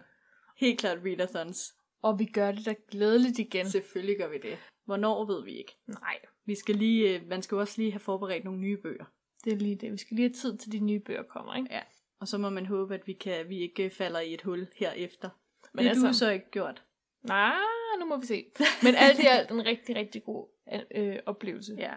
[0.57, 1.75] helt klart readathons.
[2.03, 3.71] Og vi gør det da glædeligt igen.
[3.71, 4.59] Selvfølgelig gør vi det.
[4.85, 5.77] Hvornår ved vi ikke.
[5.87, 9.05] Nej, Vi skal lige, øh, man skal jo også lige have forberedt nogle nye bøger.
[9.45, 9.93] det er lige det.
[9.93, 11.69] Vi skal lige have tid til de nye bøger kommer, ikke?
[11.71, 11.81] Ja.
[12.21, 15.31] Og så må man håbe, at vi, kan, vi ikke falder i et hul herefter.
[15.73, 16.83] Men det altså- du så ikke gjort.
[17.23, 17.57] Nej,
[18.01, 18.47] nu må vi se.
[18.83, 20.49] Men alt i alt en rigtig, rigtig god
[20.95, 21.75] øh, oplevelse.
[21.79, 21.93] Ja.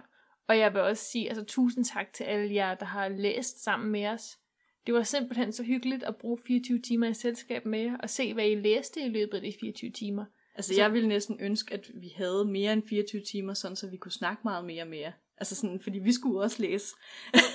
[0.47, 3.91] Og jeg vil også sige, altså tusind tak til alle jer, der har læst sammen
[3.91, 4.38] med os.
[4.87, 8.33] Det var simpelthen så hyggeligt at bruge 24 timer i selskab med jer, og se,
[8.33, 10.25] hvad I læste i løbet af de 24 timer.
[10.55, 13.87] Altså, Så- jeg ville næsten ønske, at vi havde mere end 24 timer, sådan så
[13.87, 15.11] vi kunne snakke meget mere med jer.
[15.37, 16.95] Altså sådan, fordi vi skulle også læse.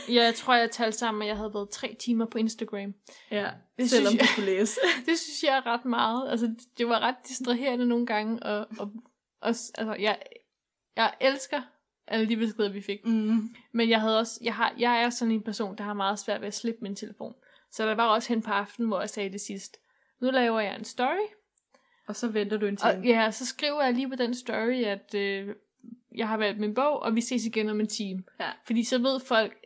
[0.09, 2.95] Ja, jeg tror, jeg talte sammen, at jeg havde været tre timer på Instagram.
[3.31, 4.81] Ja, Det selvom synes du jeg- skulle læse.
[5.07, 6.31] Det synes jeg er ret meget.
[6.31, 8.93] Altså, det var ret distraherende nogle gange, og, og,
[9.41, 10.19] og altså, jeg,
[10.97, 11.63] jeg elsker
[12.07, 13.05] alle de beskeder, vi fik.
[13.07, 13.55] Mm.
[13.73, 16.41] Men jeg havde også, jeg, har, jeg er sådan en person, der har meget svært
[16.41, 17.35] ved at slippe min telefon.
[17.71, 19.77] Så der var også hen på aftenen, hvor jeg sagde det sidst.
[20.21, 21.27] Nu laver jeg en story,
[22.07, 22.91] Og så venter du en time.
[22.93, 25.55] og ja, så skriver jeg lige på den story, at øh,
[26.15, 28.25] jeg har valgt min bog, og vi ses igen om en time.
[28.41, 28.51] Ja.
[28.67, 29.57] Fordi så ved folk,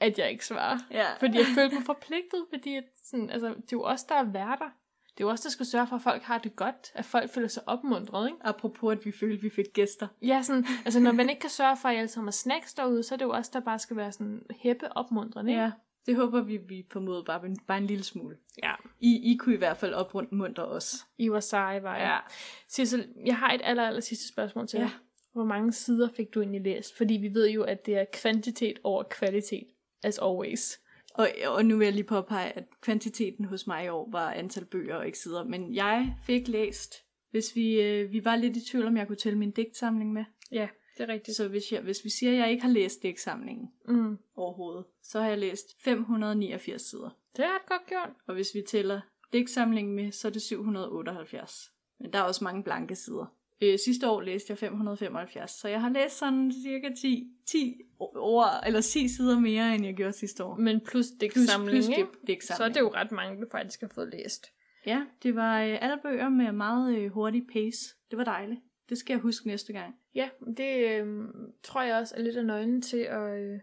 [0.00, 0.78] at jeg ikke svarer.
[0.90, 1.14] Ja.
[1.20, 4.24] Fordi jeg følte mig forpligtet, fordi at sådan, altså, det er jo os, der er
[4.24, 4.70] værter.
[5.18, 7.30] Det er jo os, der skal sørge for, at folk har det godt, at folk
[7.30, 8.38] føler sig opmuntret, ikke?
[8.40, 10.08] Apropos, at vi følte, at vi fik gæster.
[10.22, 12.74] Ja, sådan, altså når man ikke kan sørge for, at I alle sammen har snacks
[12.74, 15.62] derude, så er det jo os, der bare skal være sådan hæppe opmuntrende, ikke?
[15.62, 15.70] Ja,
[16.06, 18.36] det håber vi, vi formoder bare, bare en lille smule.
[18.62, 18.72] ja.
[19.00, 20.94] I, I kunne i hvert fald opmuntre os.
[21.18, 22.20] I var seje, var jeg.
[22.68, 24.84] Sissel, jeg har et aller, aller sidste spørgsmål til Ja.
[24.84, 24.92] dig.
[25.32, 26.96] Hvor mange sider fik du egentlig læst?
[26.96, 29.66] Fordi vi ved jo, at det er kvantitet over kvalitet,
[30.02, 30.78] as always.
[31.14, 34.64] Og, og nu vil jeg lige påpege, at kvantiteten hos mig i år var antal
[34.64, 35.44] bøger og ikke sider.
[35.44, 36.94] Men jeg fik læst,
[37.30, 40.24] hvis vi, øh, vi var lidt i tvivl, om jeg kunne tælle min digtsamling med.
[40.52, 41.36] Ja, det er rigtigt.
[41.36, 44.18] Så hvis, jeg, hvis vi siger, at jeg ikke har læst digtsamlingen Mm.
[44.36, 47.10] overhovedet, så har jeg læst 589 sider.
[47.36, 48.10] Det er ret godt gjort.
[48.26, 49.00] Og hvis vi tæller
[49.32, 51.70] digtsamlingen med, så er det 778.
[52.00, 53.26] Men der er også mange blanke sider.
[53.62, 58.62] Øh, sidste år læste jeg 575, så jeg har læst sådan cirka 10, 10 ord,
[58.66, 60.56] eller 10 sider mere, end jeg gjorde sidste år.
[60.56, 62.08] Men plus Plus, digtsamling, plus ikke?
[62.26, 62.42] dig-.
[62.42, 64.46] Så er det jo ret mange, du faktisk har fået læst.
[64.86, 67.94] Ja, det var øh, alle bøger med meget øh, hurtig pace.
[68.10, 68.60] Det var dejligt.
[68.88, 69.94] Det skal jeg huske næste gang.
[70.14, 71.28] Ja, det øh,
[71.62, 73.38] tror jeg også er lidt af nøglen til at...
[73.38, 73.58] Øh...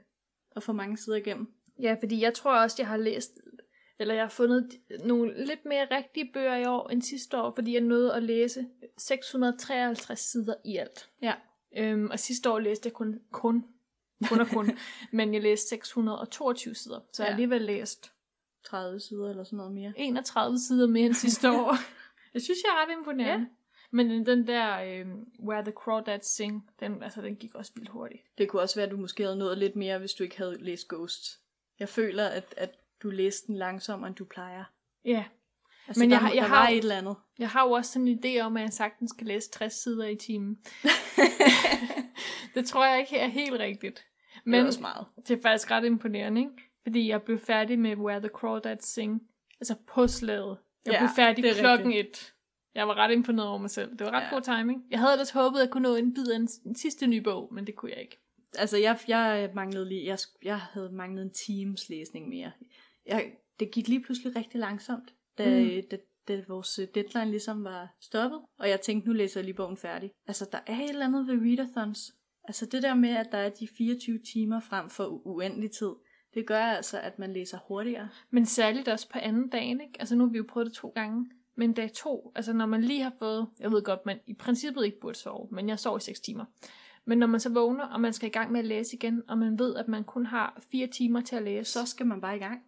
[0.55, 1.47] Og få mange sider igennem.
[1.81, 3.39] Ja, fordi jeg tror også, jeg har læst
[3.99, 7.73] eller jeg har fundet nogle lidt mere rigtige bøger i år end sidste år, fordi
[7.73, 8.65] jeg nåede at læse
[8.97, 11.09] 653 sider i alt.
[11.21, 11.33] Ja.
[11.77, 13.65] Øhm, og sidste år læste jeg kun, kun,
[14.29, 14.77] kun og kun,
[15.11, 17.33] men jeg læste 622 sider, så jeg har Ja.
[17.33, 18.11] alligevel læst
[18.65, 19.93] 30 sider eller sådan noget mere.
[19.97, 21.75] 31 sider mere end sidste år.
[22.33, 23.33] jeg synes, jeg er ret imponerende.
[23.33, 23.39] Ja.
[23.39, 23.45] Ja.
[23.91, 28.21] Men den der øhm, Where the Crawdads Sing, den, altså, den gik også vildt hurtigt.
[28.37, 30.57] Det kunne også være, at du måske havde nået lidt mere, hvis du ikke havde
[30.63, 31.39] læst Ghost.
[31.79, 34.63] Jeg føler, at, at du læste den langsommere, end du plejer.
[35.05, 35.23] Ja,
[35.87, 37.15] Altså, Men der, jeg har- jeg der har var jo- et eller andet.
[37.39, 40.07] jeg har jo også sådan en idé om, at jeg sagtens skal læse 60 sider
[40.07, 40.57] i timen.
[42.55, 44.05] det tror jeg ikke er helt rigtigt.
[44.45, 45.05] Men, det er også meget.
[45.27, 46.51] det er faktisk ret imponerende, ikke?
[46.83, 49.21] Fordi jeg blev færdig med Where the Crawdads Sing,
[49.61, 50.57] altså på slaget.
[50.85, 52.33] Jeg Ja, blev færdig det klokken et.
[52.75, 53.91] Jeg var ret imponeret over mig selv.
[53.91, 54.29] Det var ret Ja.
[54.29, 54.83] god timing.
[54.91, 57.17] Jeg havde ellers håbet, at jeg kunne nå en bid af en, en sidste ny
[57.17, 58.17] bog, men det kunne jeg ikke.
[58.57, 62.51] Altså, jeg, jeg manglede lige, jeg, jeg havde manglet en times læsning mere.
[63.09, 65.81] Jeg, det gik lige pludselig rigtig langsomt, da, Mm.
[65.91, 65.97] da,
[66.27, 68.39] da vores deadline ligesom var stoppet.
[68.59, 70.11] Og jeg tænkte, nu læser jeg lige bogen færdig.
[70.27, 72.11] Altså, der er et eller andet ved readathons.
[72.43, 75.91] Altså, det der med, at der er de 24 timer frem for uendelig tid,
[76.33, 78.09] det gør altså, at man læser hurtigere.
[78.29, 79.93] Men særligt også på anden dagen, ikke?
[79.99, 81.31] Altså nu har vi jo prøvet det to gange.
[81.55, 84.85] Men dag to, altså når man lige har fået, jeg ved godt, man i princippet
[84.85, 86.45] ikke burde sove, men jeg sov i 6 timer.
[87.05, 89.37] Men når man så vågner, og man skal i gang med at læse igen, og
[89.37, 92.35] man ved, at man kun har fire timer til at læse, Så skal man bare
[92.35, 92.61] i gang.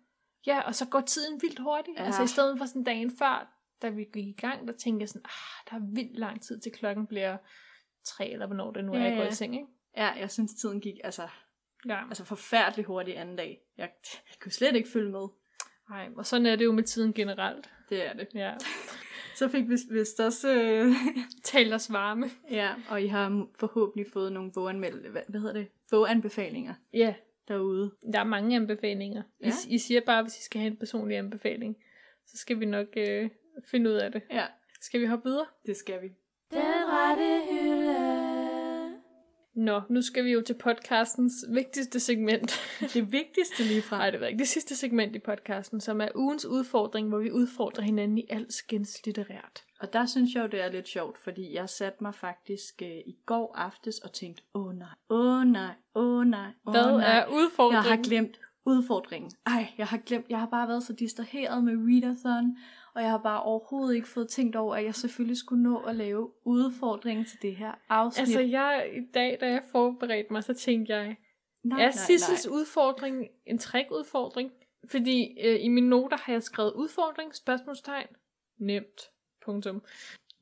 [0.47, 1.97] Ja, og så går tiden vildt hurtigt.
[1.99, 2.03] Ja.
[2.03, 5.09] Altså i stedet for sådan dagen før, da vi gik i gang, der tænkte jeg
[5.09, 7.37] sådan, ah, der er vildt lang tid til klokken bliver
[8.05, 9.29] tre, eller hvornår det nu er, Ja, jeg går ja.
[9.29, 9.67] i seng, ikke?
[9.97, 11.27] Ja, jeg synes, tiden gik altså,
[11.87, 12.07] Ja.
[12.07, 13.59] altså forfærdeligt hurtigt anden dag.
[13.77, 13.89] Jeg,
[14.29, 15.27] jeg kunne slet ikke følge med.
[15.89, 17.69] Nej, og sådan er det jo med tiden generelt.
[17.89, 18.27] Det er det.
[18.35, 18.53] Ja.
[19.35, 20.53] Så fik vi vist også...
[20.53, 20.91] Øh,
[21.43, 22.29] Tal os varme.
[22.51, 25.07] ja, og I har forhåbentlig fået nogle boganmeld...
[25.09, 25.67] Hvad, hvad hedder det?
[25.91, 27.13] Boganbefalinger Ja,
[27.47, 27.91] derude.
[28.13, 29.23] Der er mange anbefalinger.
[29.39, 29.51] I, Ja.
[29.67, 31.75] I siger bare, hvis I skal have en personlig anbefaling,
[32.27, 33.29] så skal vi nok øh,
[33.71, 34.21] finde ud af det.
[34.31, 34.45] Ja,
[34.81, 35.45] Skal vi hoppe videre?
[35.65, 36.07] det skal vi.
[36.51, 37.80] Den rette hylde.
[39.55, 42.51] Nå, nu skal vi jo til podcastens vigtigste segment.
[42.93, 43.97] Det vigtigste lige fra.
[43.97, 47.83] Nej, det ikke det sidste segment i podcasten, som er ugens udfordring, hvor vi udfordrer
[47.83, 49.63] hinanden i alskens litterært.
[49.79, 52.87] Og der synes jeg jo, det er lidt sjovt, fordi jeg satte mig faktisk øh,
[52.87, 56.71] i går aftes og tænkte, åh oh, nej, åh oh, nej, åh oh, nej, åh
[56.73, 57.17] Hvad nej.
[57.17, 57.83] er udfordringen?
[57.83, 59.31] Jeg har glemt udfordringen.
[59.45, 62.57] Ej, jeg har glemt, jeg har bare været så distraheret med readathon,
[62.95, 65.95] og jeg har bare overhovedet ikke fået tænkt over, at jeg selvfølgelig skulle nå at
[65.95, 68.21] lave udfordringen til det her afsnit.
[68.21, 71.15] Altså, jeg, i dag, da jeg forberedte mig, så tænkte jeg,
[71.63, 74.51] nej, er Sissels udfordring en trick-udfordring?
[74.85, 78.07] Fordi øh, i mine noter har jeg skrevet udfordring, spørgsmålstegn,
[78.59, 79.01] nemt,
[79.45, 79.83] punktum.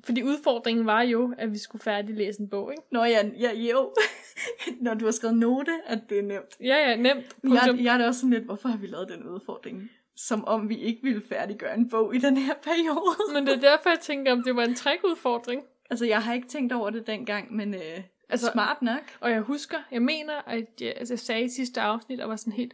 [0.05, 2.83] Fordi udfordringen var jo, at vi skulle færdiglæse en bog, ikke?
[2.91, 3.93] Nå ja, ja jo.
[4.81, 6.57] Når du har skrevet note, at det er nemt.
[6.59, 7.07] Ja, ja, nemt,
[7.43, 7.85] Jeg, punktum.
[7.85, 9.89] jeg er da også sådan lidt, hvorfor har vi lavet den udfordring?
[10.27, 13.15] Som om vi ikke ville færdiggøre en bog i den her periode.
[13.33, 15.61] Men det er derfor, jeg tænker, om det var en trick-udfordring.
[15.89, 19.01] Altså, jeg har ikke tænkt over det dengang, men øh, Altså- altså, smart nok.
[19.19, 22.35] Og jeg husker, jeg mener, at jeg, altså, jeg sagde i sidste afsnit, og var
[22.35, 22.73] sådan helt,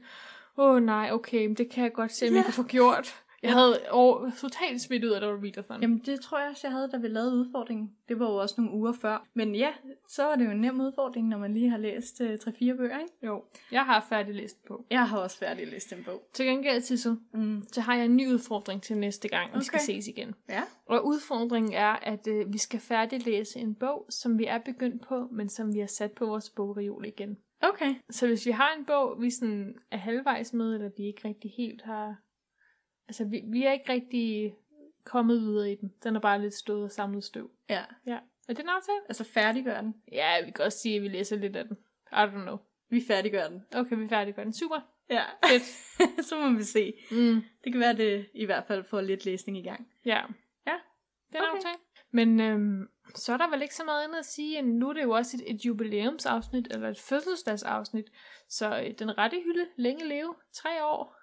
[0.58, 2.36] åh oh, nej, okay, men det kan jeg godt se, om Ja.
[2.38, 3.16] jeg kan få gjort.
[3.44, 5.82] Jeg havde over, totalt smidt ud af, der var readathon.
[5.82, 7.92] Jamen, det tror jeg også, jeg havde, da vi lavede udfordringen.
[8.10, 9.28] Det var jo også nogle uger før.
[9.34, 9.70] Men ja,
[10.10, 13.00] så var det jo en nem udfordring, når man lige har læst øh, 3-4 bøger,
[13.00, 13.14] ikke?
[13.24, 14.86] Jo, jeg har færdiglæst på.
[14.90, 16.30] Jeg har også færdig læst en bog.
[16.34, 17.64] Til gengæld, Sissel, Mm.
[17.72, 19.60] så har jeg en ny udfordring til næste gang, okay.
[19.60, 20.36] vi skal ses igen.
[20.50, 20.62] Ja.
[20.86, 25.28] Og udfordringen er, at øh, vi skal færdiglæse en bog, som vi er begyndt på,
[25.32, 27.38] men som vi har sat på vores bogreol igen.
[27.62, 27.96] Okay.
[28.10, 31.52] Så hvis vi har en bog, vi sådan er halvvejs med, eller vi ikke rigtig
[31.58, 32.16] helt har...
[33.08, 34.56] Altså, vi, vi er ikke rigtig
[35.04, 35.94] kommet videre i den.
[36.04, 37.52] Den er bare lidt stået og samlet støv.
[37.70, 37.84] Ja.
[38.06, 38.20] Ja.
[38.48, 38.98] Er det en aftale?
[39.10, 39.96] Altså færdiggør den.
[40.12, 41.78] Ja, vi kan også sige, at vi læser lidt af den.
[42.12, 42.58] I don't know.
[42.90, 43.66] Vi færdiggør den.
[43.76, 44.54] Okay, vi færdige med den.
[44.54, 44.80] Super.
[45.10, 45.24] Ja.
[45.50, 45.64] Fedt.
[46.28, 46.94] så må vi se.
[47.12, 47.42] Mm.
[47.64, 49.88] Det kan være, at det i hvert fald får lidt læsning i gang.
[50.06, 50.22] Ja.
[50.68, 50.76] Ja,
[51.32, 51.56] det er en Okay.
[51.56, 51.76] aftale.
[52.12, 54.94] Men øhm, så er der vel ikke så meget andet at sige, end nu er
[54.94, 58.06] det jo også et, et jubilæumsafsnit, eller et fødselsdagsafsnit.
[58.50, 61.16] Så øh, den rette hylde, længe leve, tre år.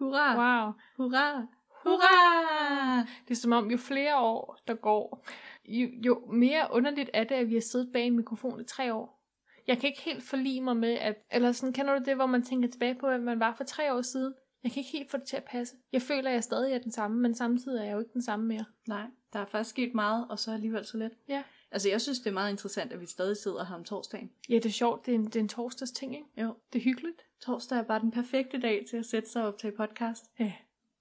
[0.00, 0.36] Hurra!
[0.36, 0.72] Wow.
[0.96, 1.46] Hurra!
[1.84, 2.98] Hurra!
[2.98, 5.26] Det er som om, jo flere år der går,
[5.64, 8.94] jo, jo mere underligt er det, at vi har siddet bag en mikrofon i tre
[8.94, 9.20] år.
[9.66, 11.16] Jeg kan ikke helt forlige mig med, at...
[11.30, 13.94] Eller sådan, kender du det, hvor man tænker tilbage på, at man var for tre
[13.94, 14.34] år siden?
[14.62, 15.76] Jeg kan ikke helt få det til at passe.
[15.92, 18.22] Jeg føler, at jeg stadig er den samme, men samtidig er jeg jo ikke den
[18.22, 18.64] samme mere.
[18.88, 21.12] Nej, der er faktisk sket meget, og så alligevel så lidt.
[21.28, 21.42] Ja.
[21.72, 24.30] Altså, jeg synes, det er meget interessant, at vi stadig sidder her om torsdagen.
[24.48, 25.06] Ja, det er sjovt.
[25.06, 26.26] Det er en, det er en torsdags ting, ikke?
[26.42, 26.54] Jo.
[26.72, 27.22] Det er hyggeligt.
[27.42, 30.24] Torsdag er bare den perfekte dag til at sætte sig op til podcast.
[30.38, 30.52] Ja.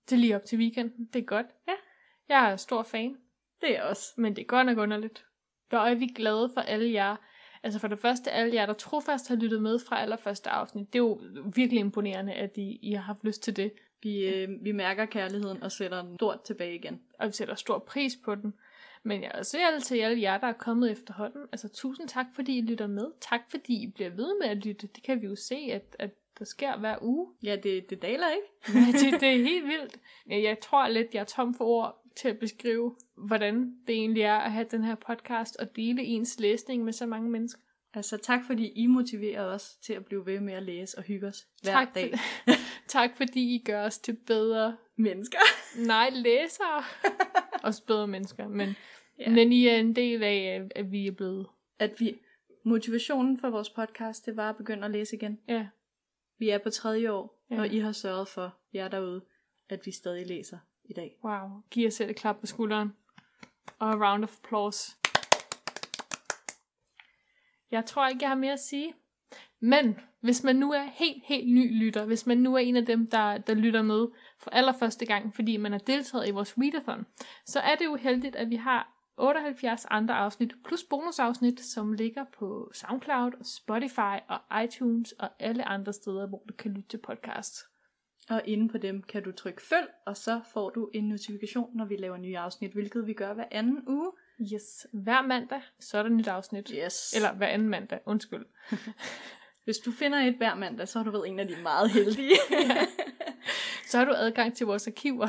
[0.10, 1.06] Det er lige op til weekenden.
[1.14, 1.46] Det er godt.
[1.68, 1.74] Ja.
[2.30, 3.18] Jeg er stor fan,
[3.62, 4.14] Det er også.
[4.18, 5.26] men det er godt nok underligt.
[5.72, 7.16] Der er vi glade for alle jer.
[7.64, 10.94] Altså for det første, alle jer, der trofast har lyttet med fra allerførste afsnit.
[10.94, 11.22] Det er jo
[11.56, 13.72] virkelig imponerende, at I, I har haft lyst til det.
[14.04, 17.02] Vi, øh, vi mærker kærligheden og sætter den stort tilbage igen.
[17.20, 18.54] og vi sætter stor pris på den.
[19.04, 21.41] Men jeg også alle til alle jer, der er kommet efterhånden.
[21.52, 23.06] Altså tusind tak, fordi I lytter med.
[23.22, 24.88] Tak, fordi I bliver ved med at lytte.
[24.88, 27.28] Det kan vi jo se, at, at der sker hver uge.
[27.43, 28.47] Ja, det, det daler ikke.
[28.80, 29.97] Ja, det, det er helt vildt.
[30.28, 34.24] Jeg, jeg tror lidt, jeg er tom for ord til at beskrive, hvordan det egentlig
[34.24, 37.62] er at have den her podcast og dele ens læsning med så mange mennesker.
[37.93, 41.28] Altså tak, fordi I motiverer os til at blive ved med at læse og hygge
[41.28, 42.14] os hver Tak, dag.
[42.45, 42.54] For,
[42.97, 45.39] tak fordi I gør os til bedre, Mennesker.
[45.86, 46.84] nej, læsere.
[47.64, 48.76] Også bedre mennesker, men,
[49.20, 49.30] Ja.
[49.30, 51.47] men I er en del af, at vi er blevet.
[51.80, 52.18] At vi,
[52.66, 55.39] motivationen for vores podcast, det var at begynde at læse igen.
[55.47, 55.68] Ja,
[56.38, 57.60] Vi er på tredje år, ja.
[57.60, 59.22] og I har sørget for, jer derude,
[59.70, 61.18] at vi stadig læser i dag.
[61.24, 61.49] wow.
[61.72, 62.89] Giv jer selv et klap på skulderen.
[63.80, 64.91] Og a round of applause.
[67.72, 68.93] Jeg tror ikke, jeg har mere at sige.
[69.60, 72.86] Men hvis man nu er helt, helt ny lytter, hvis man nu er en af
[72.86, 74.07] dem, der, der lytter med
[74.40, 77.06] for allerførste gang, fordi man har deltaget i vores readathon,
[77.46, 82.26] så er det jo heldigt, at vi har 78 andre afsnit, plus bonusafsnit, som ligger
[82.40, 87.56] på SoundCloud, Spotify og iTunes og alle andre steder, hvor du kan lytte til podcast.
[88.30, 91.86] Og inde på dem kan du trykke følg, og så får du en notifikation, når
[91.86, 94.12] vi laver nye afsnit, hvilket vi gør hver anden uge.
[94.54, 96.72] Yes, hver mandag, så er der nyt afsnit.
[96.86, 97.14] Yes.
[97.16, 98.46] Eller hver anden mandag, undskyld.
[99.70, 102.36] Hvis du finder et hver mandag, så har du været en af de meget heldige.
[103.90, 105.28] Så har du adgang til vores arkiver.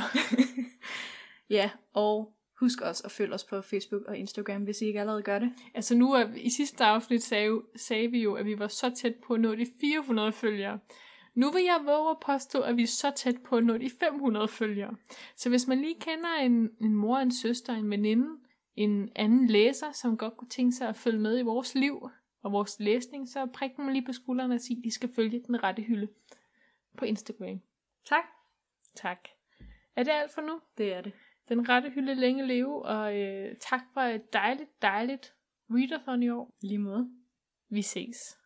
[1.56, 5.22] ja, og husk også at følge os på Facebook og Instagram, hvis I ikke allerede
[5.22, 5.52] gør det.
[5.74, 9.14] altså nu er, i sidste afsnit sagde, sagde vi jo, at vi var så tæt
[9.26, 10.78] på at nå de 400 følgere.
[11.34, 13.90] Nu vil jeg våge at påstå, at vi er så tæt på at nå de
[14.00, 14.96] 500 følgere.
[15.36, 18.28] Så hvis man lige kender en, en mor, en søster, en veninde,
[18.76, 22.10] en anden læser, som godt kunne tænke sig at følge med i vores liv
[22.42, 25.42] og vores læsning, så prik dem lige på skulderen og sig, at de skal følge
[25.46, 26.08] den rette hylde
[26.96, 27.60] på Instagram.
[28.04, 28.24] Tak.
[28.94, 29.28] Tak.
[29.96, 30.60] Er det alt for nu?
[30.78, 31.12] Det er det.
[31.48, 35.34] Den rette hylde længe leve, og øh, tak for et dejligt, dejligt
[35.70, 36.54] readathon i år.
[36.62, 37.10] Lige måde.
[37.68, 38.39] Vi ses.